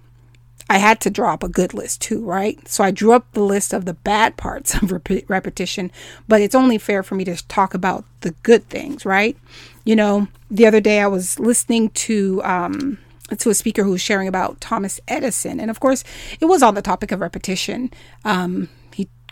I 0.70 0.80
had 0.80 1.00
to 1.02 1.10
draw 1.10 1.34
up 1.34 1.44
a 1.44 1.50
good 1.50 1.74
list 1.74 2.02
too, 2.02 2.24
right? 2.24 2.68
So 2.68 2.84
I 2.84 2.92
drew 2.92 3.14
up 3.14 3.32
the 3.34 3.44
list 3.44 3.74
of 3.74 3.86
the 3.86 3.94
bad 3.94 4.36
parts 4.38 4.74
of 4.82 4.92
rep- 4.92 5.30
repetition, 5.30 5.92
but 6.28 6.42
it's 6.42 6.56
only 6.56 6.78
fair 6.78 7.04
for 7.04 7.16
me 7.16 7.24
to 7.26 7.48
talk 7.48 7.74
about 7.74 8.06
the 8.22 8.32
good 8.44 8.68
things, 8.70 9.06
right? 9.06 9.38
You 9.84 9.96
know, 9.96 10.28
the 10.50 10.66
other 10.66 10.82
day 10.82 11.00
I 11.00 11.08
was 11.08 11.40
listening 11.40 11.90
to 11.92 12.42
um, 12.44 12.98
to 13.38 13.50
a 13.50 13.56
speaker 13.56 13.84
who 13.84 13.92
was 13.92 14.02
sharing 14.02 14.28
about 14.28 14.62
Thomas 14.62 15.00
Edison, 15.08 15.60
and 15.60 15.70
of 15.70 15.80
course, 15.80 16.04
it 16.40 16.46
was 16.46 16.64
on 16.64 16.74
the 16.74 16.82
topic 16.82 17.12
of 17.12 17.20
repetition. 17.20 17.92
Um, 18.24 18.70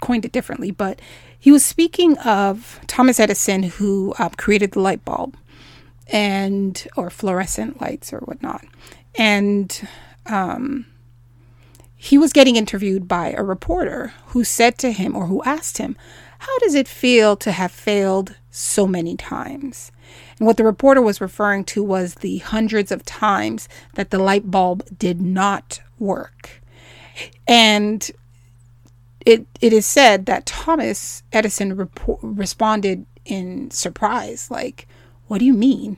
coined 0.03 0.25
it 0.25 0.33
differently, 0.33 0.69
but 0.69 0.99
he 1.39 1.49
was 1.49 1.63
speaking 1.63 2.17
of 2.19 2.79
Thomas 2.87 3.19
Edison, 3.19 3.63
who 3.63 4.13
uh, 4.19 4.29
created 4.37 4.73
the 4.73 4.81
light 4.81 5.05
bulb 5.05 5.37
and 6.07 6.85
or 6.97 7.09
fluorescent 7.09 7.79
lights 7.79 8.11
or 8.11 8.19
whatnot, 8.19 8.65
and 9.17 9.87
um, 10.25 10.85
he 11.95 12.17
was 12.17 12.33
getting 12.33 12.57
interviewed 12.57 13.07
by 13.07 13.31
a 13.31 13.43
reporter 13.43 14.13
who 14.27 14.43
said 14.43 14.77
to 14.79 14.91
him, 14.91 15.15
or 15.15 15.27
who 15.27 15.41
asked 15.43 15.77
him, 15.77 15.95
How 16.39 16.59
does 16.59 16.75
it 16.75 16.87
feel 16.89 17.37
to 17.37 17.53
have 17.53 17.71
failed 17.71 18.35
so 18.51 18.85
many 18.85 19.15
times? 19.15 19.89
And 20.37 20.45
what 20.45 20.57
the 20.57 20.65
reporter 20.65 21.01
was 21.01 21.21
referring 21.21 21.63
to 21.65 21.81
was 21.81 22.15
the 22.15 22.39
hundreds 22.39 22.91
of 22.91 23.05
times 23.05 23.69
that 23.93 24.11
the 24.11 24.19
light 24.19 24.51
bulb 24.51 24.85
did 24.99 25.21
not 25.21 25.79
work. 25.97 26.61
And 27.47 28.11
it, 29.25 29.45
it 29.61 29.73
is 29.73 29.85
said 29.85 30.25
that 30.25 30.45
Thomas 30.45 31.23
Edison 31.31 31.89
responded 32.21 33.05
in 33.25 33.71
surprise, 33.71 34.49
like, 34.51 34.87
What 35.27 35.39
do 35.39 35.45
you 35.45 35.53
mean? 35.53 35.97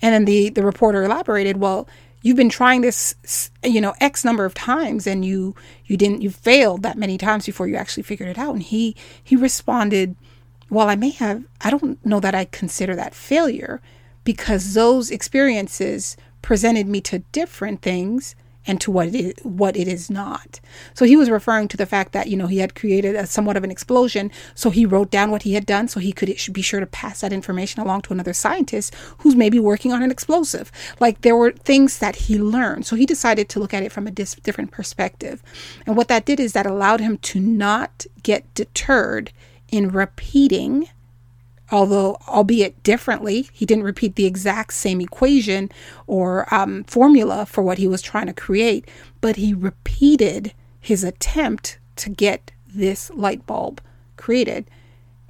And 0.00 0.14
then 0.14 0.24
the, 0.26 0.50
the 0.50 0.64
reporter 0.64 1.04
elaborated, 1.04 1.58
Well, 1.58 1.88
you've 2.22 2.36
been 2.36 2.48
trying 2.48 2.80
this 2.80 3.50
you 3.64 3.80
know 3.80 3.94
x 4.00 4.24
number 4.24 4.44
of 4.44 4.54
times 4.54 5.06
and 5.06 5.24
you 5.24 5.54
you 5.86 5.96
didn't 5.96 6.22
you 6.22 6.30
failed 6.30 6.82
that 6.82 6.98
many 6.98 7.16
times 7.16 7.46
before 7.46 7.66
you 7.68 7.76
actually 7.76 8.02
figured 8.02 8.28
it 8.28 8.38
out 8.38 8.54
and 8.54 8.64
he 8.64 8.96
he 9.22 9.36
responded 9.36 10.16
well 10.68 10.88
i 10.88 10.96
may 10.96 11.10
have 11.10 11.44
i 11.60 11.70
don't 11.70 12.04
know 12.04 12.20
that 12.20 12.34
i 12.34 12.44
consider 12.44 12.96
that 12.96 13.14
failure 13.14 13.80
because 14.24 14.74
those 14.74 15.10
experiences 15.10 16.16
presented 16.42 16.86
me 16.86 17.00
to 17.00 17.20
different 17.32 17.82
things 17.82 18.34
and 18.68 18.80
to 18.82 18.90
what 18.90 19.08
it 19.08 19.14
is, 19.14 19.34
what 19.42 19.76
it 19.76 19.88
is 19.88 20.10
not. 20.10 20.60
So 20.94 21.06
he 21.06 21.16
was 21.16 21.30
referring 21.30 21.66
to 21.68 21.76
the 21.76 21.86
fact 21.86 22.12
that 22.12 22.28
you 22.28 22.36
know 22.36 22.46
he 22.46 22.58
had 22.58 22.74
created 22.74 23.16
a 23.16 23.26
somewhat 23.26 23.56
of 23.56 23.64
an 23.64 23.70
explosion, 23.70 24.30
so 24.54 24.70
he 24.70 24.86
wrote 24.86 25.10
down 25.10 25.30
what 25.30 25.42
he 25.42 25.54
had 25.54 25.66
done 25.66 25.88
so 25.88 25.98
he 25.98 26.12
could 26.12 26.28
be 26.52 26.62
sure 26.62 26.78
to 26.78 26.86
pass 26.86 27.22
that 27.22 27.32
information 27.32 27.80
along 27.80 28.02
to 28.02 28.12
another 28.12 28.34
scientist 28.34 28.94
who's 29.18 29.34
maybe 29.34 29.58
working 29.58 29.92
on 29.92 30.02
an 30.02 30.10
explosive. 30.10 30.70
Like 31.00 31.22
there 31.22 31.36
were 31.36 31.52
things 31.52 31.98
that 31.98 32.16
he 32.16 32.38
learned, 32.38 32.86
so 32.86 32.94
he 32.94 33.06
decided 33.06 33.48
to 33.48 33.58
look 33.58 33.74
at 33.74 33.82
it 33.82 33.90
from 33.90 34.06
a 34.06 34.12
dis- 34.12 34.34
different 34.34 34.70
perspective. 34.70 35.42
And 35.86 35.96
what 35.96 36.08
that 36.08 36.26
did 36.26 36.38
is 36.38 36.52
that 36.52 36.66
allowed 36.66 37.00
him 37.00 37.18
to 37.18 37.40
not 37.40 38.06
get 38.22 38.52
deterred 38.54 39.32
in 39.70 39.88
repeating 39.90 40.88
although 41.70 42.16
albeit 42.26 42.82
differently. 42.82 43.48
He 43.52 43.66
didn't 43.66 43.84
repeat 43.84 44.16
the 44.16 44.26
exact 44.26 44.72
same 44.74 45.00
equation 45.00 45.70
or 46.06 46.52
um, 46.54 46.84
formula 46.84 47.46
for 47.46 47.62
what 47.62 47.78
he 47.78 47.86
was 47.86 48.02
trying 48.02 48.26
to 48.26 48.32
create, 48.32 48.88
but 49.20 49.36
he 49.36 49.54
repeated 49.54 50.52
his 50.80 51.04
attempt 51.04 51.78
to 51.96 52.10
get 52.10 52.50
this 52.66 53.10
light 53.10 53.46
bulb 53.46 53.80
created. 54.16 54.70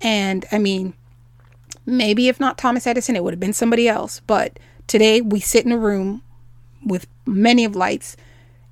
And 0.00 0.44
I 0.52 0.58
mean, 0.58 0.94
maybe 1.86 2.28
if 2.28 2.38
not 2.38 2.58
Thomas 2.58 2.86
Edison, 2.86 3.16
it 3.16 3.24
would 3.24 3.32
have 3.32 3.40
been 3.40 3.52
somebody 3.52 3.88
else. 3.88 4.20
But 4.26 4.58
today 4.86 5.20
we 5.20 5.40
sit 5.40 5.64
in 5.64 5.72
a 5.72 5.78
room 5.78 6.22
with 6.84 7.06
many 7.26 7.64
of 7.64 7.74
lights, 7.74 8.16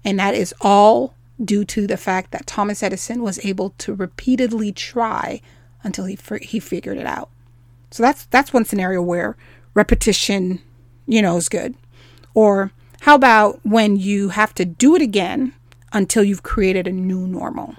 and 0.05 0.19
that 0.19 0.35
is 0.35 0.55
all 0.61 1.15
due 1.43 1.65
to 1.65 1.87
the 1.87 1.97
fact 1.97 2.31
that 2.31 2.47
Thomas 2.47 2.83
Edison 2.83 3.23
was 3.23 3.45
able 3.45 3.71
to 3.79 3.95
repeatedly 3.95 4.73
try 4.73 5.41
until 5.83 6.05
he 6.05 6.19
he 6.43 6.61
figured 6.61 6.99
it 6.99 7.07
out. 7.07 7.31
So 7.91 8.03
that's 8.03 8.25
that's 8.27 8.53
one 8.53 8.65
scenario 8.65 9.03
where 9.03 9.37
repetition, 9.75 10.61
you 11.07 11.23
know, 11.23 11.37
is 11.37 11.49
good. 11.49 11.75
Or 12.35 12.73
how 13.01 13.15
about 13.15 13.61
when 13.65 13.97
you 13.97 14.31
have 14.31 14.55
to 14.55 14.65
do 14.65 14.97
it 14.97 15.03
again 15.03 15.53
until 15.93 16.25
you've 16.25 16.43
created 16.43 16.87
a 16.87 16.93
new 16.93 17.27
normal? 17.27 17.77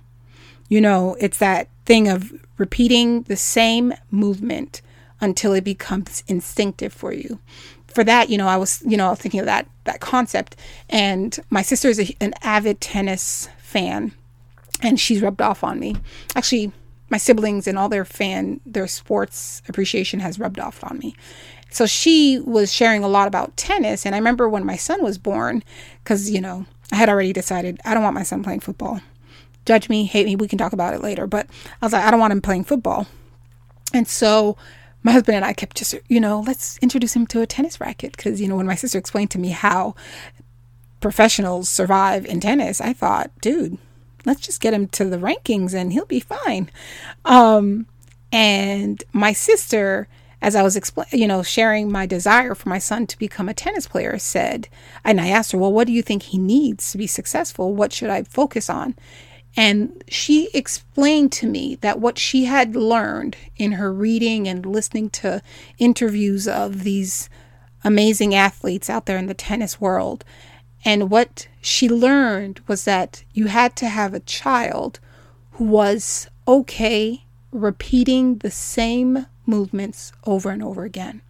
You 0.70 0.82
know, 0.82 1.16
it's 1.20 1.38
that 1.38 1.70
thing 1.86 2.08
of 2.08 2.34
repeating 2.58 3.24
the 3.24 3.36
same 3.36 3.94
movement 4.12 4.82
until 5.20 5.54
it 5.54 5.64
becomes 5.64 6.24
instinctive 6.28 6.94
for 6.94 7.12
you. 7.14 7.40
For 7.88 8.04
that, 8.04 8.30
you 8.30 8.38
know, 8.38 8.48
I 8.48 8.58
was, 8.58 8.84
you 8.86 8.98
know, 8.98 9.16
thinking 9.16 9.40
of 9.40 9.46
that 9.48 9.68
that 9.86 10.00
concept. 10.02 10.56
And 10.90 11.38
my 11.50 11.62
sister 11.62 11.90
is 11.90 12.00
a, 12.00 12.16
an 12.22 12.34
avid 12.44 12.80
tennis 12.80 13.50
fan, 13.58 14.12
and 14.82 15.00
she's 15.00 15.22
rubbed 15.22 15.42
off 15.42 15.64
on 15.64 15.80
me. 15.80 15.96
Actually, 16.36 16.72
my 17.10 17.18
siblings 17.18 17.68
and 17.68 17.78
all 17.78 17.90
their 17.90 18.06
fan 18.06 18.60
their 18.66 18.88
sports 18.88 19.62
appreciation 19.68 20.20
has 20.20 20.40
rubbed 20.40 20.60
off 20.60 20.84
on 20.84 21.00
me. 21.00 21.16
So 21.70 21.86
she 21.86 22.40
was 22.40 22.72
sharing 22.72 23.04
a 23.04 23.10
lot 23.10 23.28
about 23.28 23.58
tennis 23.58 24.06
and 24.06 24.16
i 24.16 24.18
remember 24.18 24.48
when 24.48 24.66
my 24.66 24.76
son 24.76 25.04
was 25.04 25.18
born 25.18 25.64
because 26.04 26.30
you 26.30 26.42
know 26.42 26.66
i 26.92 26.96
had 26.96 27.10
already 27.10 27.34
decided 27.34 27.80
i 27.86 27.94
don't 27.94 28.04
want 28.04 28.16
my 28.16 28.24
son 28.24 28.44
playing 28.44 28.62
football. 28.62 29.02
Judge 29.66 29.90
me 29.90 30.06
hate 30.06 30.26
me 30.26 30.36
we 30.36 30.48
can 30.48 30.58
talk 30.58 30.74
about 30.74 30.94
it 30.94 31.02
later 31.02 31.28
but 31.28 31.48
i 31.82 31.86
was 31.86 31.94
like 31.94 32.06
i 32.06 32.12
don't 32.12 32.20
want 32.20 32.34
him 32.34 32.42
playing 32.42 32.64
football. 32.64 33.08
And 33.94 34.08
so 34.08 34.58
my 35.04 35.12
husband 35.14 35.38
and 35.38 35.46
i 35.46 35.54
kept 35.54 35.78
just 35.78 35.96
you 36.10 36.20
know 36.20 36.42
let's 36.42 36.78
introduce 36.80 37.16
him 37.16 37.26
to 37.28 37.42
a 37.42 37.48
tennis 37.48 37.80
racket 37.80 38.16
because 38.16 38.42
you 38.42 38.48
know 38.48 38.58
when 38.58 38.66
my 38.66 38.76
sister 38.76 38.98
explained 38.98 39.32
to 39.32 39.40
me 39.40 39.50
how 39.50 39.96
professionals 41.00 41.70
survive 41.70 42.26
in 42.26 42.40
tennis 42.40 42.82
i 42.82 42.92
thought 42.92 43.32
dude 43.40 43.78
let's 44.26 44.42
just 44.42 44.62
get 44.62 44.74
him 44.74 44.88
to 44.90 45.06
the 45.06 45.18
rankings 45.18 45.74
and 45.74 45.94
he'll 45.94 46.06
be 46.06 46.20
fine. 46.20 46.70
Um, 47.26 47.88
and 48.32 49.04
my 49.14 49.34
sister, 49.34 50.08
as 50.42 50.56
I 50.56 50.64
was 50.64 50.76
explaining, 50.76 51.20
you 51.20 51.28
know, 51.28 51.44
sharing 51.44 51.92
my 51.92 52.06
desire 52.06 52.56
for 52.56 52.70
my 52.70 52.80
son 52.80 53.08
to 53.08 53.18
become 53.18 53.50
a 53.50 53.54
tennis 53.54 53.88
player, 53.88 54.18
said, 54.18 54.68
and 55.04 55.20
I 55.22 55.28
asked 55.28 55.52
her, 55.52 55.58
well, 55.58 55.74
what 55.74 55.88
do 55.88 55.94
you 55.94 56.02
think 56.02 56.24
he 56.24 56.38
needs 56.38 56.92
to 56.92 56.98
be 56.98 57.08
successful? 57.08 57.74
What 57.74 57.94
should 57.94 58.10
I 58.10 58.24
focus 58.24 58.70
on? 58.70 58.96
And 59.56 60.04
she 60.08 60.50
explained 60.54 61.32
to 61.34 61.48
me 61.48 61.76
that 61.82 62.00
what 62.00 62.20
she 62.20 62.46
had 62.46 62.76
learned 62.76 63.36
in 63.56 63.74
her 63.74 63.92
reading 63.92 64.48
and 64.48 64.64
listening 64.66 65.10
to 65.12 65.42
interviews 65.80 66.48
of 66.48 66.84
these 66.84 67.28
amazing 67.84 68.36
athletes 68.36 68.90
out 68.90 69.08
there 69.08 69.18
in 69.18 69.26
the 69.26 69.34
tennis 69.34 69.82
world 69.82 70.24
And 70.86 71.10
what 71.10 71.48
she 71.62 71.90
learned 71.90 72.62
was 72.68 72.86
that 72.86 73.24
you 73.34 73.48
had 73.48 73.76
to 73.78 73.90
have 73.90 74.14
a 74.14 74.20
child 74.22 75.00
who 75.54 75.66
was 75.66 76.28
okay 76.48 77.26
repeating 77.52 78.38
the 78.38 78.52
same 78.52 79.26
movements 79.46 80.12
over 80.26 80.50
and 80.50 80.62
over 80.62 80.84
again. 80.84 81.22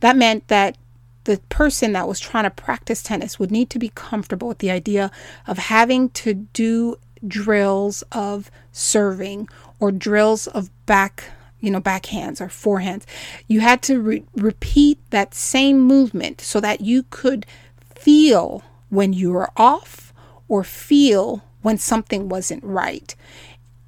That 0.00 0.16
meant 0.16 0.48
that 0.48 0.76
the 1.24 1.38
person 1.48 1.92
that 1.92 2.08
was 2.08 2.20
trying 2.20 2.44
to 2.44 2.50
practice 2.50 3.02
tennis 3.02 3.38
would 3.38 3.50
need 3.50 3.68
to 3.70 3.78
be 3.78 3.90
comfortable 3.94 4.48
with 4.48 4.58
the 4.58 4.70
idea 4.70 5.10
of 5.46 5.58
having 5.58 6.08
to 6.10 6.34
do 6.34 6.96
drills 7.26 8.02
of 8.12 8.50
serving 8.70 9.48
or 9.80 9.90
drills 9.90 10.46
of 10.48 10.70
back 10.86 11.24
you 11.58 11.70
know 11.70 11.80
backhands 11.80 12.40
or 12.40 12.46
forehands 12.46 13.04
you 13.48 13.60
had 13.60 13.82
to 13.82 13.98
re- 13.98 14.24
repeat 14.36 14.98
that 15.10 15.34
same 15.34 15.80
movement 15.80 16.40
so 16.40 16.60
that 16.60 16.82
you 16.82 17.04
could 17.10 17.46
feel 17.94 18.62
when 18.88 19.12
you 19.12 19.32
were 19.32 19.50
off 19.56 20.12
or 20.48 20.62
feel 20.62 21.44
when 21.62 21.78
something 21.78 22.28
wasn't 22.28 22.62
right 22.62 23.14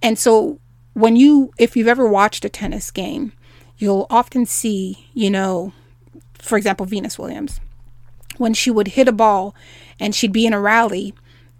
and 0.02 0.18
so 0.18 0.58
when 0.94 1.16
you 1.16 1.52
if 1.58 1.76
you've 1.76 1.88
ever 1.88 2.08
watched 2.08 2.44
a 2.44 2.48
tennis 2.48 2.90
game 2.90 3.32
you'll 3.78 4.06
often 4.10 4.44
see 4.44 5.08
you 5.14 5.30
know 5.30 5.72
for 6.40 6.56
example, 6.56 6.86
Venus 6.86 7.18
Williams, 7.18 7.60
when 8.36 8.54
she 8.54 8.70
would 8.70 8.88
hit 8.88 9.08
a 9.08 9.12
ball 9.12 9.54
and 9.98 10.14
she'd 10.14 10.32
be 10.32 10.46
in 10.46 10.52
a 10.52 10.60
rally 10.60 11.14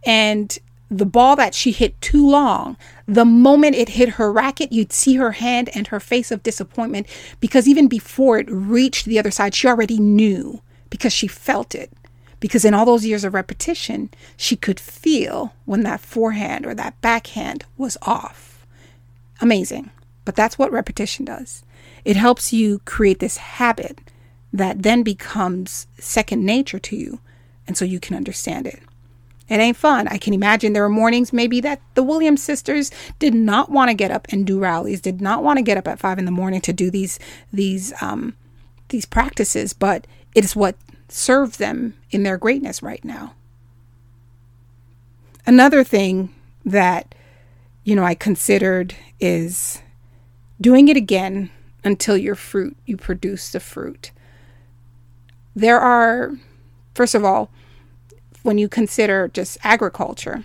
and 0.05 0.59
the 0.91 1.07
ball 1.07 1.37
that 1.37 1.55
she 1.55 1.71
hit 1.71 2.01
too 2.01 2.27
long, 2.27 2.77
the 3.07 3.25
moment 3.25 3.77
it 3.77 3.91
hit 3.91 4.11
her 4.11 4.33
racket, 4.33 4.73
you'd 4.73 4.93
see 4.93 5.17
her 5.17 5.33
hand 5.33 5.69
and 5.75 5.89
her 5.89 6.01
face 6.01 6.31
of 6.31 6.43
disappointment 6.43 7.07
because 7.41 7.69
even 7.69 7.89
before 7.89 8.39
it 8.39 8.51
reached 8.51 9.05
the 9.05 9.19
other 9.19 9.31
side, 9.31 9.55
she 9.55 9.69
already 9.69 9.99
knew 9.99 10.63
because 10.89 11.13
she 11.13 11.27
felt 11.27 11.75
it. 11.75 11.93
Because 12.41 12.65
in 12.65 12.75
all 12.75 12.85
those 12.85 13.05
years 13.05 13.25
of 13.25 13.35
repetition, 13.35 14.11
she 14.37 14.57
could 14.57 14.79
feel 14.79 15.55
when 15.65 15.83
that 15.83 16.01
forehand 16.01 16.67
or 16.67 16.75
that 16.75 17.01
backhand 17.01 17.65
was 17.77 17.97
off. 18.03 18.67
Amazing. 19.41 19.91
But 20.25 20.37
that's 20.37 20.59
what 20.59 20.73
repetition 20.73 21.25
does. 21.25 21.65
It 22.05 22.17
helps 22.17 22.53
you 22.53 22.81
create 22.85 23.19
this 23.19 23.39
habit 23.39 23.99
that 24.53 24.83
then 24.83 25.03
becomes 25.03 25.87
second 25.99 26.45
nature 26.45 26.79
to 26.79 26.97
you. 26.97 27.21
And 27.67 27.77
so 27.77 27.85
you 27.85 28.01
can 28.01 28.17
understand 28.17 28.67
it. 28.67 28.81
It 29.49 29.61
ain't 29.61 29.77
fun. 29.77 30.09
I 30.09 30.19
can 30.19 30.35
imagine 30.35 30.73
there 30.73 30.83
were 30.83 30.91
mornings 30.91 31.33
maybe 31.33 31.61
that 31.63 31.81
the 31.95 32.03
Williams 32.03 32.43
sisters 32.43 32.91
did 33.19 33.35
not 33.35 33.71
want 33.71 33.89
to 33.89 33.95
get 33.95 34.11
up 34.11 34.27
and 34.31 34.47
do 34.47 34.59
rallies, 34.59 35.01
did 35.01 35.21
not 35.21 35.43
want 35.43 35.57
to 35.57 35.63
get 35.63 35.79
up 35.79 35.89
at 35.89 35.99
five 35.99 36.19
in 36.19 36.27
the 36.27 36.31
morning 36.31 36.61
to 36.63 36.73
do 36.73 36.91
these 36.91 37.19
these 37.53 37.93
um 38.03 38.35
these 38.89 39.07
practices, 39.07 39.73
but 39.73 40.07
it 40.35 40.45
is 40.45 40.55
what 40.55 40.77
serves 41.09 41.57
them 41.57 41.95
in 42.11 42.23
their 42.23 42.39
greatness 42.39 42.83
right 42.83 43.05
now. 43.05 43.35
Another 45.47 45.83
thing 45.83 46.35
that 46.65 47.15
you 47.85 47.97
know 47.97 48.05
I 48.05 48.15
considered 48.15 48.95
is 49.19 49.83
doing 50.61 50.89
it 50.89 50.97
again 50.97 51.51
until 51.85 52.17
your 52.17 52.35
fruit 52.35 52.77
you 52.85 52.97
produce 52.97 53.51
the 53.51 53.61
fruit 53.61 54.11
there 55.59 55.81
are, 55.81 56.33
first 56.95 57.17
of 57.17 57.25
all, 57.25 57.51
when 58.45 58.59
you 58.59 58.69
consider 58.69 59.27
just 59.27 59.59
agriculture, 59.65 60.45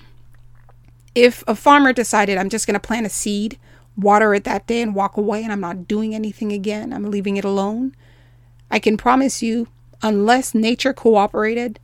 if 1.13 1.43
a 1.47 1.53
farmer 1.53 1.93
decided, 1.93 2.39
I'm 2.39 2.49
just 2.49 2.65
going 2.65 2.73
to 2.73 2.79
plant 2.79 3.05
a 3.05 3.09
seed, 3.09 3.59
water 3.95 4.33
it 4.33 4.43
that 4.45 4.65
day, 4.65 4.81
and 4.81 4.95
walk 4.95 5.15
away, 5.15 5.43
and 5.43 5.51
I'm 5.51 5.59
not 5.59 5.87
doing 5.87 6.15
anything 6.15 6.51
again, 6.51 6.91
I'm 6.91 7.11
leaving 7.11 7.37
it 7.37 7.45
alone, 7.45 7.95
I 8.71 8.79
can 8.79 8.97
promise 8.97 9.43
you, 9.43 9.67
unless 10.03 10.53
nature 10.53 10.93
cooperated, 10.93 11.79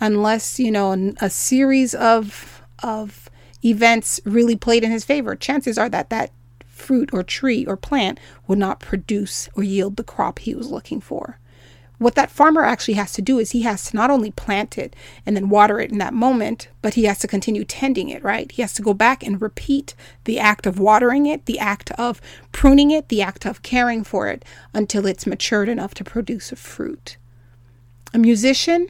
unless, 0.00 0.60
you 0.60 0.70
know, 0.70 1.12
a 1.20 1.30
series 1.30 1.94
of, 1.94 2.62
of 2.82 3.30
events 3.64 4.20
really 4.24 4.56
played 4.56 4.84
in 4.84 4.92
his 4.92 5.04
favor, 5.04 5.34
chances 5.34 5.78
are 5.78 5.88
that 5.88 6.10
that 6.10 6.30
fruit 6.66 7.10
or 7.12 7.22
tree 7.22 7.64
or 7.66 7.76
plant 7.76 8.20
would 8.46 8.58
not 8.58 8.80
produce 8.80 9.48
or 9.54 9.62
yield 9.62 9.96
the 9.96 10.04
crop 10.04 10.40
he 10.40 10.54
was 10.54 10.70
looking 10.70 11.00
for 11.00 11.38
what 12.02 12.16
that 12.16 12.30
farmer 12.30 12.64
actually 12.64 12.94
has 12.94 13.12
to 13.12 13.22
do 13.22 13.38
is 13.38 13.52
he 13.52 13.62
has 13.62 13.84
to 13.84 13.96
not 13.96 14.10
only 14.10 14.32
plant 14.32 14.76
it 14.76 14.94
and 15.24 15.36
then 15.36 15.48
water 15.48 15.78
it 15.78 15.92
in 15.92 15.98
that 15.98 16.12
moment, 16.12 16.68
but 16.82 16.94
he 16.94 17.04
has 17.04 17.20
to 17.20 17.28
continue 17.28 17.64
tending 17.64 18.08
it, 18.08 18.22
right? 18.24 18.50
He 18.50 18.60
has 18.60 18.72
to 18.74 18.82
go 18.82 18.92
back 18.92 19.22
and 19.22 19.40
repeat 19.40 19.94
the 20.24 20.40
act 20.40 20.66
of 20.66 20.80
watering 20.80 21.26
it, 21.26 21.46
the 21.46 21.60
act 21.60 21.92
of 21.92 22.20
pruning 22.50 22.90
it, 22.90 23.08
the 23.08 23.22
act 23.22 23.46
of 23.46 23.62
caring 23.62 24.02
for 24.02 24.26
it 24.26 24.44
until 24.74 25.06
it's 25.06 25.26
matured 25.26 25.68
enough 25.68 25.94
to 25.94 26.04
produce 26.04 26.50
a 26.50 26.56
fruit. 26.56 27.16
A 28.14 28.18
musician, 28.18 28.88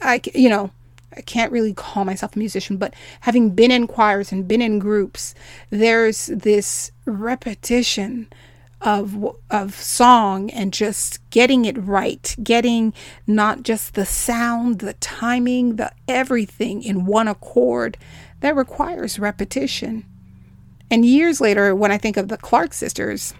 I, 0.00 0.20
you 0.34 0.48
know, 0.48 0.70
I 1.16 1.20
can't 1.22 1.52
really 1.52 1.74
call 1.74 2.04
myself 2.04 2.36
a 2.36 2.38
musician, 2.38 2.76
but 2.76 2.94
having 3.20 3.50
been 3.50 3.70
in 3.70 3.86
choirs 3.86 4.30
and 4.30 4.46
been 4.46 4.62
in 4.62 4.78
groups, 4.78 5.34
there's 5.70 6.26
this 6.26 6.92
repetition 7.04 8.28
of 8.80 9.36
of 9.50 9.74
song 9.74 10.48
and 10.50 10.72
just 10.72 11.18
getting 11.30 11.64
it 11.64 11.76
right, 11.76 12.34
getting 12.42 12.94
not 13.26 13.62
just 13.62 13.94
the 13.94 14.06
sound, 14.06 14.78
the 14.78 14.94
timing, 14.94 15.76
the 15.76 15.92
everything 16.08 16.82
in 16.82 17.04
one 17.04 17.28
accord 17.28 17.98
that 18.40 18.56
requires 18.56 19.18
repetition. 19.18 20.06
And 20.90 21.04
years 21.04 21.40
later, 21.40 21.74
when 21.74 21.92
I 21.92 21.98
think 21.98 22.16
of 22.16 22.28
the 22.28 22.36
Clark 22.36 22.72
sisters, 22.72 23.34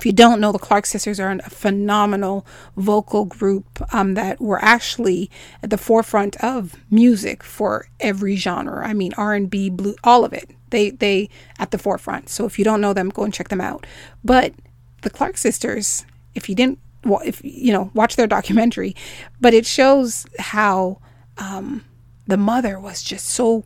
if 0.00 0.06
you 0.06 0.12
don't 0.12 0.40
know, 0.40 0.50
the 0.50 0.58
Clark 0.58 0.86
sisters 0.86 1.20
are 1.20 1.30
a 1.30 1.50
phenomenal 1.50 2.46
vocal 2.74 3.26
group 3.26 3.82
um, 3.92 4.14
that 4.14 4.40
were 4.40 4.58
actually 4.64 5.30
at 5.62 5.68
the 5.68 5.76
forefront 5.76 6.42
of 6.42 6.74
music 6.90 7.42
for 7.42 7.86
every 8.00 8.34
genre. 8.34 8.88
I 8.88 8.94
mean, 8.94 9.12
R 9.18 9.34
and 9.34 9.50
B, 9.50 9.68
blue, 9.68 9.94
all 10.02 10.24
of 10.24 10.32
it. 10.32 10.48
They 10.70 10.88
they 10.88 11.28
at 11.58 11.70
the 11.70 11.76
forefront. 11.76 12.30
So 12.30 12.46
if 12.46 12.58
you 12.58 12.64
don't 12.64 12.80
know 12.80 12.94
them, 12.94 13.10
go 13.10 13.24
and 13.24 13.34
check 13.34 13.48
them 13.48 13.60
out. 13.60 13.86
But 14.24 14.54
the 15.02 15.10
Clark 15.10 15.36
sisters, 15.36 16.06
if 16.34 16.48
you 16.48 16.54
didn't, 16.54 16.78
well, 17.04 17.20
if 17.22 17.44
you 17.44 17.70
know, 17.70 17.90
watch 17.92 18.16
their 18.16 18.26
documentary, 18.38 18.96
but 19.38 19.52
it 19.52 19.66
shows 19.66 20.24
how 20.38 20.98
um, 21.36 21.84
the 22.26 22.38
mother 22.38 22.80
was 22.80 23.02
just 23.02 23.26
so 23.26 23.64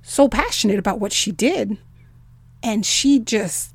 so 0.00 0.26
passionate 0.26 0.78
about 0.78 1.00
what 1.00 1.12
she 1.12 1.32
did, 1.32 1.76
and 2.62 2.86
she 2.86 3.18
just 3.18 3.74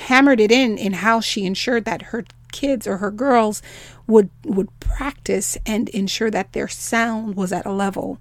hammered 0.00 0.40
it 0.40 0.52
in 0.52 0.78
in 0.78 0.94
how 0.94 1.20
she 1.20 1.44
ensured 1.44 1.84
that 1.84 2.02
her 2.02 2.24
kids 2.52 2.86
or 2.86 2.98
her 2.98 3.10
girls 3.10 3.62
would 4.06 4.30
would 4.44 4.68
practice 4.80 5.56
and 5.64 5.88
ensure 5.90 6.30
that 6.30 6.52
their 6.52 6.68
sound 6.68 7.36
was 7.36 7.52
at 7.52 7.66
a 7.66 7.72
level 7.72 8.18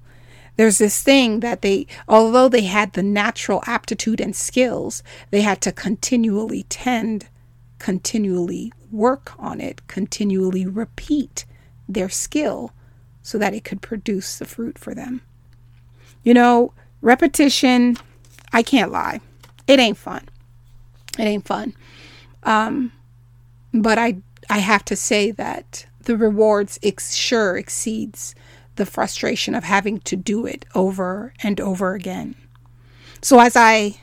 there's 0.59 0.77
this 0.77 1.01
thing 1.01 1.39
that 1.39 1.61
they, 1.61 1.87
although 2.05 2.49
they 2.49 2.63
had 2.63 2.91
the 2.91 3.01
natural 3.01 3.63
aptitude 3.65 4.19
and 4.19 4.35
skills, 4.35 5.03
they 5.31 5.39
had 5.39 5.61
to 5.61 5.71
continually 5.71 6.63
tend, 6.63 7.29
continually 7.77 8.73
work 8.91 9.31
on 9.39 9.61
it, 9.61 9.87
continually 9.87 10.65
repeat 10.65 11.45
their 11.87 12.09
skill 12.09 12.73
so 13.21 13.37
that 13.37 13.53
it 13.53 13.63
could 13.63 13.81
produce 13.81 14.37
the 14.37 14.43
fruit 14.43 14.77
for 14.77 14.93
them. 14.93 15.21
You 16.23 16.33
know, 16.33 16.73
repetition, 17.01 17.95
I 18.51 18.61
can't 18.61 18.91
lie, 18.91 19.21
it 19.65 19.79
ain't 19.79 19.95
fun. 19.95 20.27
It 21.19 21.23
ain't 21.23 21.45
fun. 21.45 21.75
Um, 22.43 22.93
but 23.73 23.97
I, 23.97 24.17
I 24.49 24.59
have 24.59 24.85
to 24.85 24.95
say 24.95 25.31
that 25.31 25.85
the 26.03 26.15
rewards 26.15 26.79
ex- 26.81 27.13
sure 27.13 27.57
exceeds 27.57 28.33
the 28.77 28.85
frustration 28.85 29.53
of 29.53 29.65
having 29.65 29.99
to 29.99 30.15
do 30.15 30.45
it 30.45 30.63
over 30.73 31.33
and 31.43 31.59
over 31.59 31.93
again. 31.93 32.35
So 33.21 33.41
as 33.41 33.57
I 33.57 33.99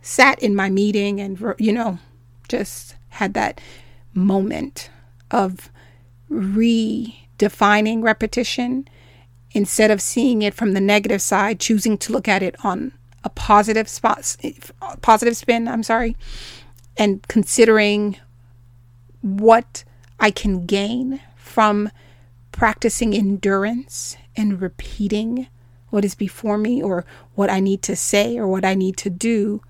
sat 0.00 0.42
in 0.42 0.56
my 0.56 0.70
meeting 0.70 1.20
and, 1.20 1.38
you 1.58 1.74
know, 1.74 1.98
just 2.48 2.96
had 3.10 3.34
that 3.34 3.60
moment 4.14 4.88
of 5.30 5.70
redefining 6.30 8.02
repetition 8.02 8.88
instead 9.52 9.90
of 9.90 10.00
seeing 10.00 10.40
it 10.40 10.54
from 10.54 10.72
the 10.72 10.80
negative 10.80 11.20
side, 11.20 11.60
choosing 11.60 11.98
to 11.98 12.12
look 12.12 12.28
at 12.28 12.42
it 12.42 12.56
on 12.64 12.92
a 13.24 13.30
positive 13.30 13.88
spot, 13.88 14.36
positive 15.02 15.36
spin, 15.36 15.68
I'm 15.68 15.82
sorry, 15.82 16.16
and 16.96 17.26
considering 17.28 18.16
what 19.20 19.84
I 20.18 20.30
can 20.30 20.66
gain 20.66 21.20
from 21.36 21.90
practicing 22.52 23.14
endurance 23.14 24.16
and 24.36 24.60
repeating 24.60 25.46
what 25.90 26.04
is 26.04 26.14
before 26.14 26.56
me 26.56 26.82
or 26.82 27.04
what 27.34 27.50
I 27.50 27.60
need 27.60 27.82
to 27.82 27.96
say 27.96 28.38
or 28.38 28.46
what 28.46 28.64
I 28.64 28.74
need 28.74 28.96
to 28.98 29.10
do, 29.10 29.60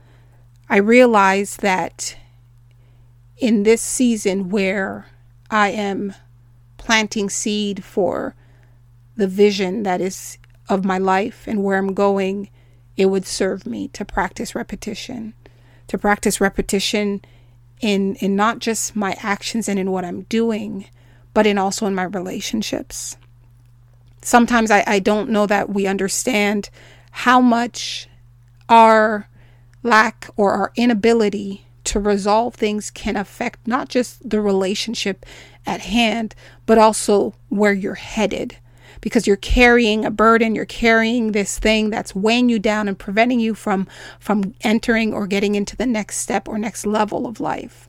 I 0.69 0.77
realize 0.77 1.57
that 1.59 2.17
in 3.39 3.63
this 3.63 3.81
season 3.81 4.51
where 4.51 5.07
I 5.51 5.71
am 5.71 6.15
planting 6.77 7.31
seed 7.31 7.83
for 7.83 8.35
the 9.17 9.27
vision 9.27 9.83
that 9.83 10.01
is 10.01 10.39
of 10.69 10.85
my 10.85 10.99
life 10.99 11.47
and 11.47 11.65
where 11.65 11.79
I'm 11.79 11.95
going, 11.95 12.51
it 13.01 13.07
would 13.07 13.27
serve 13.27 13.67
me 13.67 13.89
to 13.89 14.05
practice 14.05 14.55
repetition, 14.55 15.33
to 15.89 15.99
practice 15.99 16.41
repetition 16.41 17.23
in 17.81 18.15
in 18.17 18.37
not 18.37 18.59
just 18.61 18.95
my 18.95 19.17
actions 19.23 19.69
and 19.69 19.79
in 19.79 19.91
what 19.91 20.05
I'm 20.05 20.23
doing, 20.25 20.87
but 21.35 21.47
in 21.47 21.59
also 21.59 21.87
in 21.87 21.95
my 21.95 22.05
relationships. 22.05 23.17
sometimes 24.23 24.71
I, 24.71 24.85
I 24.87 24.99
don't 24.99 25.31
know 25.31 25.47
that 25.47 25.71
we 25.71 25.87
understand 25.87 26.71
how 27.13 27.41
much 27.41 28.09
our 28.69 29.29
lack 29.83 30.29
or 30.37 30.53
our 30.53 30.73
inability 30.77 31.67
to 31.85 32.01
resolve 32.01 32.55
things 32.55 32.91
can 32.91 33.17
affect 33.17 33.67
not 33.67 33.89
just 33.89 34.29
the 34.29 34.41
relationship 34.41 35.27
at 35.67 35.81
hand, 35.83 36.35
but 36.67 36.79
also 36.79 37.35
where 37.49 37.73
you're 37.73 37.95
headed. 37.95 38.57
Because 39.01 39.27
you're 39.27 39.37
carrying 39.37 40.05
a 40.05 40.11
burden, 40.11 40.55
you're 40.55 40.65
carrying 40.65 41.33
this 41.33 41.59
thing 41.59 41.91
that's 41.91 42.15
weighing 42.15 42.49
you 42.49 42.59
down 42.59 42.89
and 42.89 42.99
preventing 42.99 43.41
you 43.41 43.55
from 43.55 43.87
from 44.19 44.55
entering 44.63 45.15
or 45.15 45.27
getting 45.27 45.55
into 45.55 45.77
the 45.77 45.87
next 45.87 46.19
step 46.19 46.49
or 46.49 46.59
next 46.59 46.87
level 46.87 47.27
of 47.27 47.41
life. 47.41 47.89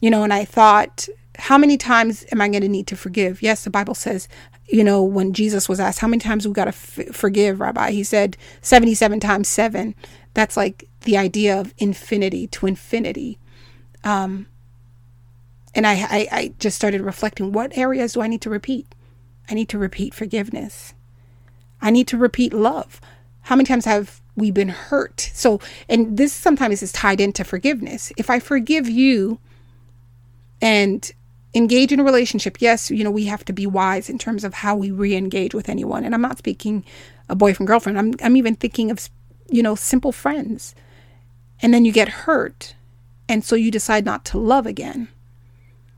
You 0.00 0.10
know, 0.10 0.22
and 0.22 0.32
I 0.32 0.44
thought, 0.44 1.08
how 1.38 1.58
many 1.58 1.76
times 1.76 2.24
am 2.30 2.40
I 2.40 2.48
going 2.48 2.62
to 2.62 2.68
need 2.68 2.86
to 2.88 2.96
forgive? 2.96 3.42
Yes, 3.42 3.64
the 3.64 3.70
Bible 3.70 3.94
says, 3.94 4.28
you 4.66 4.84
know, 4.84 5.02
when 5.02 5.32
Jesus 5.32 5.68
was 5.68 5.80
asked, 5.80 5.98
how 5.98 6.08
many 6.08 6.20
times 6.20 6.46
we 6.46 6.54
got 6.54 6.64
to 6.64 6.68
f- 6.68 7.14
forgive, 7.14 7.60
Rabbi? 7.60 7.90
He 7.90 8.04
said 8.04 8.36
77 8.62 9.20
times 9.20 9.48
7. 9.48 9.94
That's 10.34 10.56
like 10.56 10.88
the 11.02 11.16
idea 11.16 11.58
of 11.58 11.74
infinity 11.78 12.46
to 12.48 12.66
infinity. 12.66 13.38
Um, 14.04 14.46
and 15.74 15.86
I, 15.86 15.94
I, 15.94 16.28
I 16.30 16.54
just 16.58 16.76
started 16.76 17.00
reflecting 17.00 17.52
what 17.52 17.76
areas 17.76 18.14
do 18.14 18.20
I 18.20 18.26
need 18.26 18.42
to 18.42 18.50
repeat? 18.50 18.86
I 19.50 19.54
need 19.54 19.68
to 19.70 19.78
repeat 19.78 20.14
forgiveness. 20.14 20.94
I 21.80 21.90
need 21.90 22.08
to 22.08 22.16
repeat 22.16 22.52
love. 22.52 23.00
How 23.42 23.56
many 23.56 23.66
times 23.66 23.84
have 23.84 24.22
we 24.36 24.50
been 24.50 24.70
hurt? 24.70 25.30
So, 25.34 25.60
and 25.88 26.16
this 26.16 26.32
sometimes 26.32 26.82
is 26.82 26.92
tied 26.92 27.20
into 27.20 27.44
forgiveness. 27.44 28.12
If 28.16 28.30
I 28.30 28.40
forgive 28.40 28.88
you 28.88 29.38
and 30.62 31.12
engage 31.54 31.92
in 31.92 32.00
a 32.00 32.04
relationship, 32.04 32.56
yes, 32.60 32.90
you 32.90 33.04
know, 33.04 33.10
we 33.10 33.26
have 33.26 33.44
to 33.44 33.52
be 33.52 33.66
wise 33.66 34.08
in 34.08 34.18
terms 34.18 34.44
of 34.44 34.54
how 34.54 34.74
we 34.74 34.90
re 34.90 35.14
engage 35.14 35.54
with 35.54 35.68
anyone. 35.68 36.04
And 36.04 36.14
I'm 36.14 36.22
not 36.22 36.38
speaking 36.38 36.84
a 37.28 37.36
boyfriend, 37.36 37.66
girlfriend. 37.66 37.98
I'm, 37.98 38.14
I'm 38.22 38.36
even 38.36 38.56
thinking 38.56 38.90
of, 38.90 39.08
you 39.50 39.62
know, 39.62 39.74
simple 39.74 40.12
friends. 40.12 40.74
And 41.60 41.72
then 41.72 41.84
you 41.84 41.92
get 41.92 42.08
hurt. 42.08 42.74
And 43.28 43.44
so 43.44 43.56
you 43.56 43.70
decide 43.70 44.04
not 44.04 44.24
to 44.26 44.38
love 44.38 44.66
again. 44.66 45.08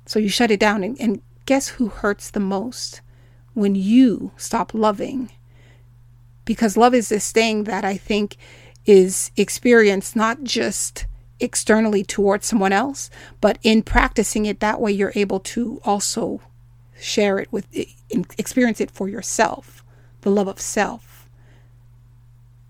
So 0.05 0.19
you 0.19 0.29
shut 0.29 0.51
it 0.51 0.61
down. 0.61 0.85
And, 0.85 1.01
and 1.01 1.23
guess 1.47 1.69
who 1.69 1.89
hurts 1.89 2.31
the 2.31 2.41
most? 2.41 3.01
When 3.57 3.75
you 3.75 4.33
stop 4.37 4.75
loving. 4.75 5.31
Because 6.45 6.77
love 6.77 6.93
is 6.93 7.09
this 7.09 7.33
thing 7.33 7.65
that 7.65 7.87
I 7.87 7.97
think 7.97 8.37
is 8.85 9.31
experienced 9.35 10.15
not 10.15 10.45
just 10.45 11.07
externally 11.41 12.05
towards 12.05 12.47
someone 12.47 12.73
else, 12.73 13.09
but 13.41 13.59
in 13.63 13.83
practicing 13.83 14.45
it 14.45 14.61
that 14.61 14.79
way, 14.79 14.93
you're 14.93 15.13
able 15.15 15.41
to 15.41 15.81
also 15.85 16.43
share 17.01 17.39
it 17.39 17.51
with, 17.51 17.67
experience 18.37 18.79
it 18.79 18.91
for 18.91 19.09
yourself, 19.09 19.83
the 20.21 20.31
love 20.31 20.49
of 20.49 20.61
self. 20.61 21.27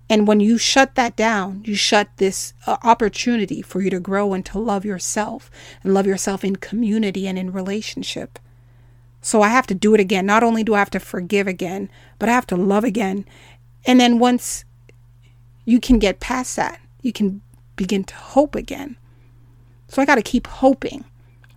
And 0.08 0.28
when 0.28 0.38
you 0.38 0.56
shut 0.56 0.94
that 0.94 1.16
down, 1.16 1.62
you 1.64 1.74
shut 1.74 2.08
this 2.18 2.54
uh, 2.64 2.76
opportunity 2.84 3.60
for 3.60 3.82
you 3.82 3.90
to 3.90 3.98
grow 3.98 4.34
and 4.34 4.46
to 4.46 4.60
love 4.60 4.84
yourself 4.84 5.50
and 5.82 5.92
love 5.92 6.06
yourself 6.06 6.44
in 6.44 6.54
community 6.54 7.26
and 7.26 7.36
in 7.36 7.52
relationship. 7.52 8.38
So 9.26 9.42
I 9.42 9.48
have 9.48 9.66
to 9.66 9.74
do 9.74 9.92
it 9.92 9.98
again. 9.98 10.24
Not 10.24 10.44
only 10.44 10.62
do 10.62 10.74
I 10.74 10.78
have 10.78 10.90
to 10.90 11.00
forgive 11.00 11.48
again, 11.48 11.90
but 12.20 12.28
I 12.28 12.32
have 12.32 12.46
to 12.46 12.56
love 12.56 12.84
again. 12.84 13.24
And 13.84 13.98
then 13.98 14.20
once 14.20 14.64
you 15.64 15.80
can 15.80 15.98
get 15.98 16.20
past 16.20 16.54
that, 16.54 16.80
you 17.02 17.12
can 17.12 17.42
begin 17.74 18.04
to 18.04 18.14
hope 18.14 18.54
again. 18.54 18.96
So 19.88 20.00
I 20.00 20.04
got 20.04 20.14
to 20.14 20.22
keep 20.22 20.46
hoping. 20.46 21.06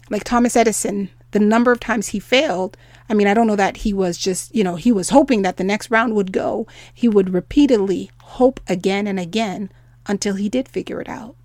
Like 0.09 0.23
Thomas 0.23 0.55
Edison, 0.55 1.11
the 1.29 1.39
number 1.39 1.71
of 1.71 1.79
times 1.79 2.07
he 2.07 2.19
failed, 2.19 2.75
I 3.07 3.13
mean, 3.13 3.27
I 3.27 3.35
don't 3.35 3.45
know 3.45 3.55
that 3.55 3.77
he 3.77 3.93
was 3.93 4.17
just, 4.17 4.55
you 4.55 4.63
know, 4.63 4.75
he 4.75 4.91
was 4.91 5.11
hoping 5.11 5.43
that 5.43 5.57
the 5.57 5.63
next 5.63 5.91
round 5.91 6.15
would 6.15 6.31
go. 6.31 6.65
He 6.91 7.07
would 7.07 7.35
repeatedly 7.35 8.09
hope 8.19 8.59
again 8.65 9.05
and 9.05 9.19
again 9.19 9.71
until 10.07 10.33
he 10.33 10.49
did 10.49 10.67
figure 10.67 10.99
it 11.01 11.07
out. 11.07 11.35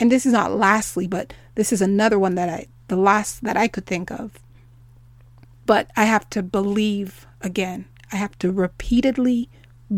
And 0.00 0.10
this 0.10 0.24
is 0.24 0.32
not 0.32 0.52
lastly, 0.52 1.06
but 1.06 1.34
this 1.54 1.70
is 1.70 1.82
another 1.82 2.18
one 2.18 2.34
that 2.36 2.48
I, 2.48 2.68
the 2.88 2.96
last 2.96 3.44
that 3.44 3.58
I 3.58 3.68
could 3.68 3.84
think 3.84 4.10
of. 4.10 4.38
But 5.66 5.90
I 5.96 6.04
have 6.04 6.30
to 6.30 6.42
believe 6.42 7.26
again. 7.42 7.86
I 8.12 8.16
have 8.16 8.38
to 8.38 8.52
repeatedly 8.52 9.50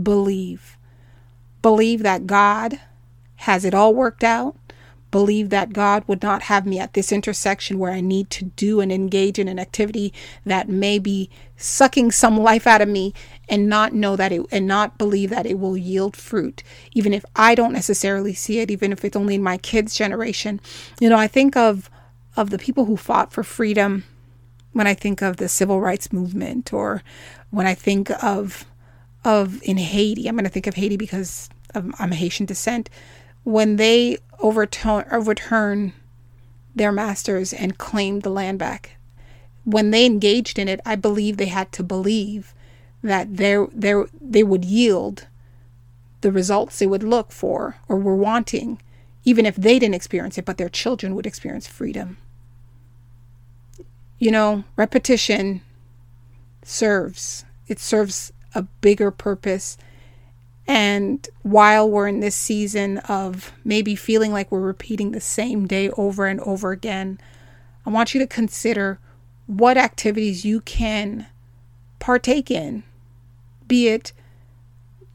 believe. 0.02 0.76
Believe 1.62 2.02
that 2.02 2.26
God 2.26 2.80
has 3.36 3.64
it 3.64 3.74
all 3.74 3.94
worked 3.94 4.24
out, 4.24 4.56
believe 5.10 5.50
that 5.50 5.72
God 5.72 6.04
would 6.06 6.22
not 6.22 6.42
have 6.42 6.66
me 6.66 6.78
at 6.78 6.94
this 6.94 7.12
intersection 7.12 7.78
where 7.78 7.92
I 7.92 8.00
need 8.00 8.30
to 8.30 8.44
do 8.44 8.80
and 8.80 8.92
engage 8.92 9.38
in 9.38 9.48
an 9.48 9.58
activity 9.58 10.12
that 10.44 10.68
may 10.68 10.98
be 10.98 11.30
sucking 11.56 12.10
some 12.10 12.38
life 12.38 12.66
out 12.66 12.82
of 12.82 12.88
me 12.88 13.14
and 13.48 13.68
not 13.68 13.94
know 13.94 14.16
that 14.16 14.32
it 14.32 14.42
and 14.50 14.66
not 14.66 14.98
believe 14.98 15.30
that 15.30 15.46
it 15.46 15.58
will 15.58 15.76
yield 15.76 16.16
fruit 16.16 16.62
even 16.92 17.14
if 17.14 17.24
I 17.34 17.54
don't 17.54 17.72
necessarily 17.72 18.34
see 18.34 18.60
it 18.60 18.70
even 18.70 18.92
if 18.92 19.04
it's 19.04 19.16
only 19.16 19.36
in 19.36 19.42
my 19.42 19.56
kids 19.56 19.94
generation 19.96 20.60
you 21.00 21.08
know 21.08 21.16
I 21.16 21.26
think 21.26 21.56
of 21.56 21.90
of 22.36 22.50
the 22.50 22.58
people 22.58 22.84
who 22.84 22.96
fought 22.96 23.32
for 23.32 23.42
freedom 23.42 24.04
when 24.72 24.86
I 24.86 24.94
think 24.94 25.22
of 25.22 25.36
the 25.36 25.48
civil 25.48 25.80
rights 25.80 26.12
movement 26.12 26.72
or 26.72 27.02
when 27.50 27.66
I 27.66 27.74
think 27.74 28.10
of 28.22 28.64
of 29.24 29.62
in 29.62 29.76
Haiti 29.76 30.28
I'm 30.28 30.36
going 30.36 30.44
to 30.44 30.50
think 30.50 30.66
of 30.66 30.74
Haiti 30.74 30.96
because 30.96 31.48
I'm 31.74 32.12
Haitian 32.12 32.46
descent 32.46 32.88
when 33.48 33.76
they 33.76 34.18
overturn, 34.40 35.06
overturn 35.10 35.92
their 36.74 36.92
masters 36.92 37.52
and 37.52 37.78
claim 37.78 38.20
the 38.20 38.30
land 38.30 38.58
back, 38.58 38.96
when 39.64 39.90
they 39.90 40.04
engaged 40.04 40.58
in 40.58 40.68
it, 40.68 40.80
I 40.84 40.96
believe 40.96 41.36
they 41.36 41.46
had 41.46 41.72
to 41.72 41.82
believe 41.82 42.54
that 43.02 43.36
they 43.36 43.56
they 44.20 44.42
would 44.42 44.64
yield 44.64 45.26
the 46.20 46.32
results 46.32 46.78
they 46.78 46.86
would 46.86 47.02
look 47.02 47.32
for 47.32 47.76
or 47.88 47.96
were 47.96 48.16
wanting, 48.16 48.80
even 49.24 49.46
if 49.46 49.56
they 49.56 49.78
didn't 49.78 49.94
experience 49.94 50.36
it, 50.36 50.44
but 50.44 50.58
their 50.58 50.68
children 50.68 51.14
would 51.14 51.26
experience 51.26 51.66
freedom. 51.66 52.18
You 54.18 54.30
know, 54.30 54.64
repetition 54.76 55.62
serves. 56.62 57.44
It 57.66 57.78
serves 57.78 58.32
a 58.54 58.62
bigger 58.62 59.10
purpose 59.10 59.76
and 60.68 61.26
while 61.40 61.88
we're 61.88 62.08
in 62.08 62.20
this 62.20 62.36
season 62.36 62.98
of 62.98 63.52
maybe 63.64 63.96
feeling 63.96 64.32
like 64.32 64.52
we're 64.52 64.60
repeating 64.60 65.12
the 65.12 65.20
same 65.20 65.66
day 65.66 65.88
over 65.92 66.26
and 66.26 66.40
over 66.40 66.72
again, 66.72 67.18
I 67.86 67.90
want 67.90 68.12
you 68.12 68.20
to 68.20 68.26
consider 68.26 68.98
what 69.46 69.78
activities 69.78 70.44
you 70.44 70.60
can 70.60 71.26
partake 72.00 72.50
in, 72.50 72.82
be 73.66 73.88
it 73.88 74.12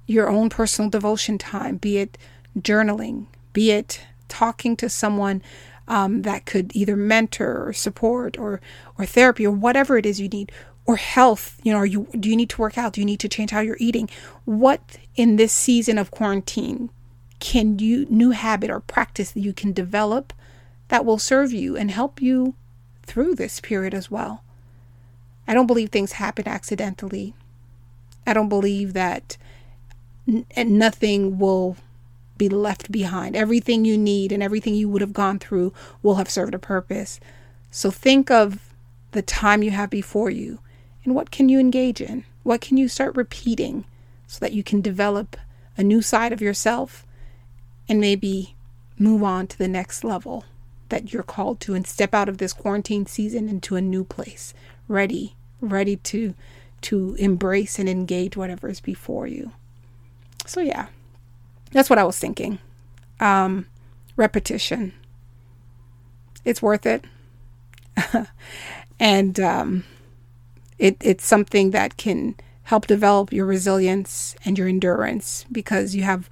your 0.07 0.27
own 0.27 0.49
personal 0.49 0.89
devotion 0.89 1.37
time, 1.37 1.77
be 1.77 1.99
it 1.99 2.17
journaling, 2.57 3.27
be 3.53 3.69
it 3.69 4.01
talking 4.27 4.75
to 4.77 4.89
someone 4.89 5.43
um, 5.87 6.21
that 6.21 6.45
could 6.45 6.75
either 6.75 6.95
mentor 6.95 7.67
or 7.67 7.73
support 7.73 8.37
or 8.37 8.61
or 8.97 9.05
therapy 9.05 9.45
or 9.45 9.51
whatever 9.51 9.97
it 9.97 10.05
is 10.05 10.19
you 10.19 10.29
need 10.29 10.51
or 10.85 10.95
health. 10.95 11.59
You 11.63 11.73
know 11.73 11.79
are 11.79 11.85
you 11.85 12.07
do 12.19 12.29
you 12.29 12.35
need 12.35 12.49
to 12.51 12.61
work 12.61 12.77
out? 12.77 12.93
Do 12.93 13.01
you 13.01 13.05
need 13.05 13.19
to 13.19 13.29
change 13.29 13.51
how 13.51 13.59
you're 13.59 13.77
eating? 13.79 14.09
What 14.45 14.97
in 15.15 15.35
this 15.35 15.53
season 15.53 15.97
of 15.97 16.11
quarantine 16.11 16.89
can 17.39 17.77
you 17.79 18.05
new 18.09 18.31
habit 18.31 18.69
or 18.69 18.79
practice 18.79 19.31
that 19.31 19.41
you 19.41 19.53
can 19.53 19.73
develop 19.73 20.31
that 20.87 21.05
will 21.05 21.17
serve 21.17 21.51
you 21.51 21.75
and 21.75 21.91
help 21.91 22.21
you 22.21 22.55
through 23.03 23.35
this 23.35 23.59
period 23.59 23.93
as 23.93 24.09
well? 24.09 24.43
I 25.47 25.53
don't 25.53 25.67
believe 25.67 25.89
things 25.89 26.13
happen 26.13 26.47
accidentally. 26.47 27.33
I 28.25 28.33
don't 28.33 28.47
believe 28.47 28.93
that 28.93 29.35
n- 30.25 30.45
nothing 30.55 31.37
will 31.37 31.75
be 32.49 32.55
left 32.55 32.91
behind 32.91 33.35
everything 33.35 33.85
you 33.85 33.97
need 33.97 34.31
and 34.31 34.43
everything 34.43 34.75
you 34.75 34.89
would 34.89 35.01
have 35.01 35.13
gone 35.13 35.39
through 35.39 35.73
will 36.01 36.15
have 36.15 36.29
served 36.29 36.53
a 36.53 36.59
purpose 36.59 37.19
so 37.71 37.89
think 37.89 38.29
of 38.29 38.73
the 39.11 39.21
time 39.21 39.63
you 39.63 39.71
have 39.71 39.89
before 39.89 40.29
you 40.29 40.59
and 41.03 41.15
what 41.15 41.31
can 41.31 41.49
you 41.49 41.59
engage 41.59 42.01
in? 42.01 42.23
What 42.43 42.61
can 42.61 42.77
you 42.77 42.87
start 42.87 43.15
repeating 43.15 43.85
so 44.27 44.39
that 44.39 44.53
you 44.53 44.63
can 44.63 44.81
develop 44.81 45.37
a 45.77 45.83
new 45.83 46.01
side 46.01 46.31
of 46.31 46.41
yourself 46.41 47.05
and 47.87 47.99
maybe 47.99 48.55
move 48.97 49.23
on 49.23 49.47
to 49.47 49.57
the 49.57 49.67
next 49.67 50.03
level 50.03 50.45
that 50.89 51.11
you're 51.11 51.23
called 51.23 51.59
to 51.61 51.73
and 51.73 51.87
step 51.87 52.13
out 52.13 52.29
of 52.29 52.37
this 52.37 52.53
quarantine 52.53 53.05
season 53.05 53.49
into 53.49 53.75
a 53.75 53.81
new 53.81 54.03
place, 54.03 54.53
ready, 54.87 55.35
ready 55.61 55.95
to 55.97 56.33
to 56.81 57.15
embrace 57.17 57.79
and 57.79 57.87
engage 57.87 58.35
whatever 58.35 58.67
is 58.67 58.81
before 58.81 59.25
you. 59.25 59.53
So 60.45 60.59
yeah. 60.59 60.87
That's 61.73 61.89
what 61.89 61.99
I 61.99 62.03
was 62.03 62.17
thinking. 62.17 62.59
Um 63.19 63.67
repetition. 64.15 64.93
It's 66.45 66.61
worth 66.61 66.85
it. 66.85 67.05
and 68.99 69.39
um 69.39 69.83
it, 70.79 70.97
it's 71.01 71.25
something 71.25 71.71
that 71.71 71.97
can 71.97 72.35
help 72.63 72.87
develop 72.87 73.31
your 73.31 73.45
resilience 73.45 74.35
and 74.45 74.57
your 74.57 74.67
endurance 74.67 75.45
because 75.51 75.95
you 75.95 76.03
have 76.03 76.29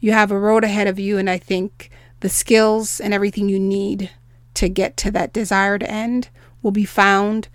you 0.00 0.12
have 0.12 0.30
a 0.30 0.38
road 0.38 0.64
ahead 0.64 0.86
of 0.86 0.98
you 0.98 1.18
and 1.18 1.30
I 1.30 1.38
think 1.38 1.90
the 2.20 2.28
skills 2.28 3.00
and 3.00 3.12
everything 3.14 3.48
you 3.48 3.60
need 3.60 4.10
to 4.54 4.68
get 4.68 4.96
to 4.98 5.10
that 5.10 5.32
desired 5.32 5.82
end 5.82 6.28
will 6.62 6.70
be 6.70 6.84
found 6.84 7.48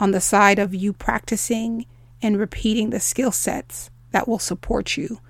on 0.00 0.10
the 0.10 0.20
side 0.20 0.58
of 0.58 0.74
you 0.74 0.92
practicing 0.92 1.86
and 2.22 2.38
repeating 2.38 2.90
the 2.90 3.00
skill 3.00 3.32
sets 3.32 3.90
that 4.12 4.26
will 4.26 4.38
support 4.38 4.96
you 4.96 5.20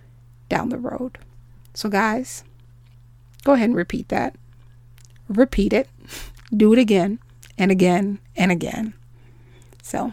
down 0.49 0.69
the 0.69 0.79
road. 0.79 1.19
So, 1.75 1.89
guys, 1.89 2.45
go 3.45 3.53
ahead 3.53 3.71
and 3.71 3.77
repeat 3.77 4.09
that. 4.09 4.37
Repeat 5.29 5.73
it. 5.73 5.89
Do 6.57 6.73
it 6.73 6.79
again 6.79 7.19
and 7.59 7.71
again 7.71 8.21
and 8.37 8.53
again. 8.53 8.95
So, 9.83 10.13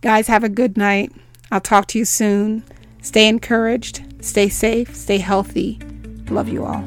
guys, 0.00 0.28
have 0.28 0.44
a 0.44 0.48
good 0.48 0.76
night. 0.76 1.12
I'll 1.50 1.60
talk 1.60 1.86
to 1.88 1.98
you 1.98 2.04
soon. 2.04 2.64
Stay 3.02 3.28
encouraged, 3.28 4.02
stay 4.20 4.48
safe, 4.48 4.94
stay 4.96 5.18
healthy. 5.18 5.78
Love 6.30 6.48
you 6.48 6.64
all. 6.64 6.84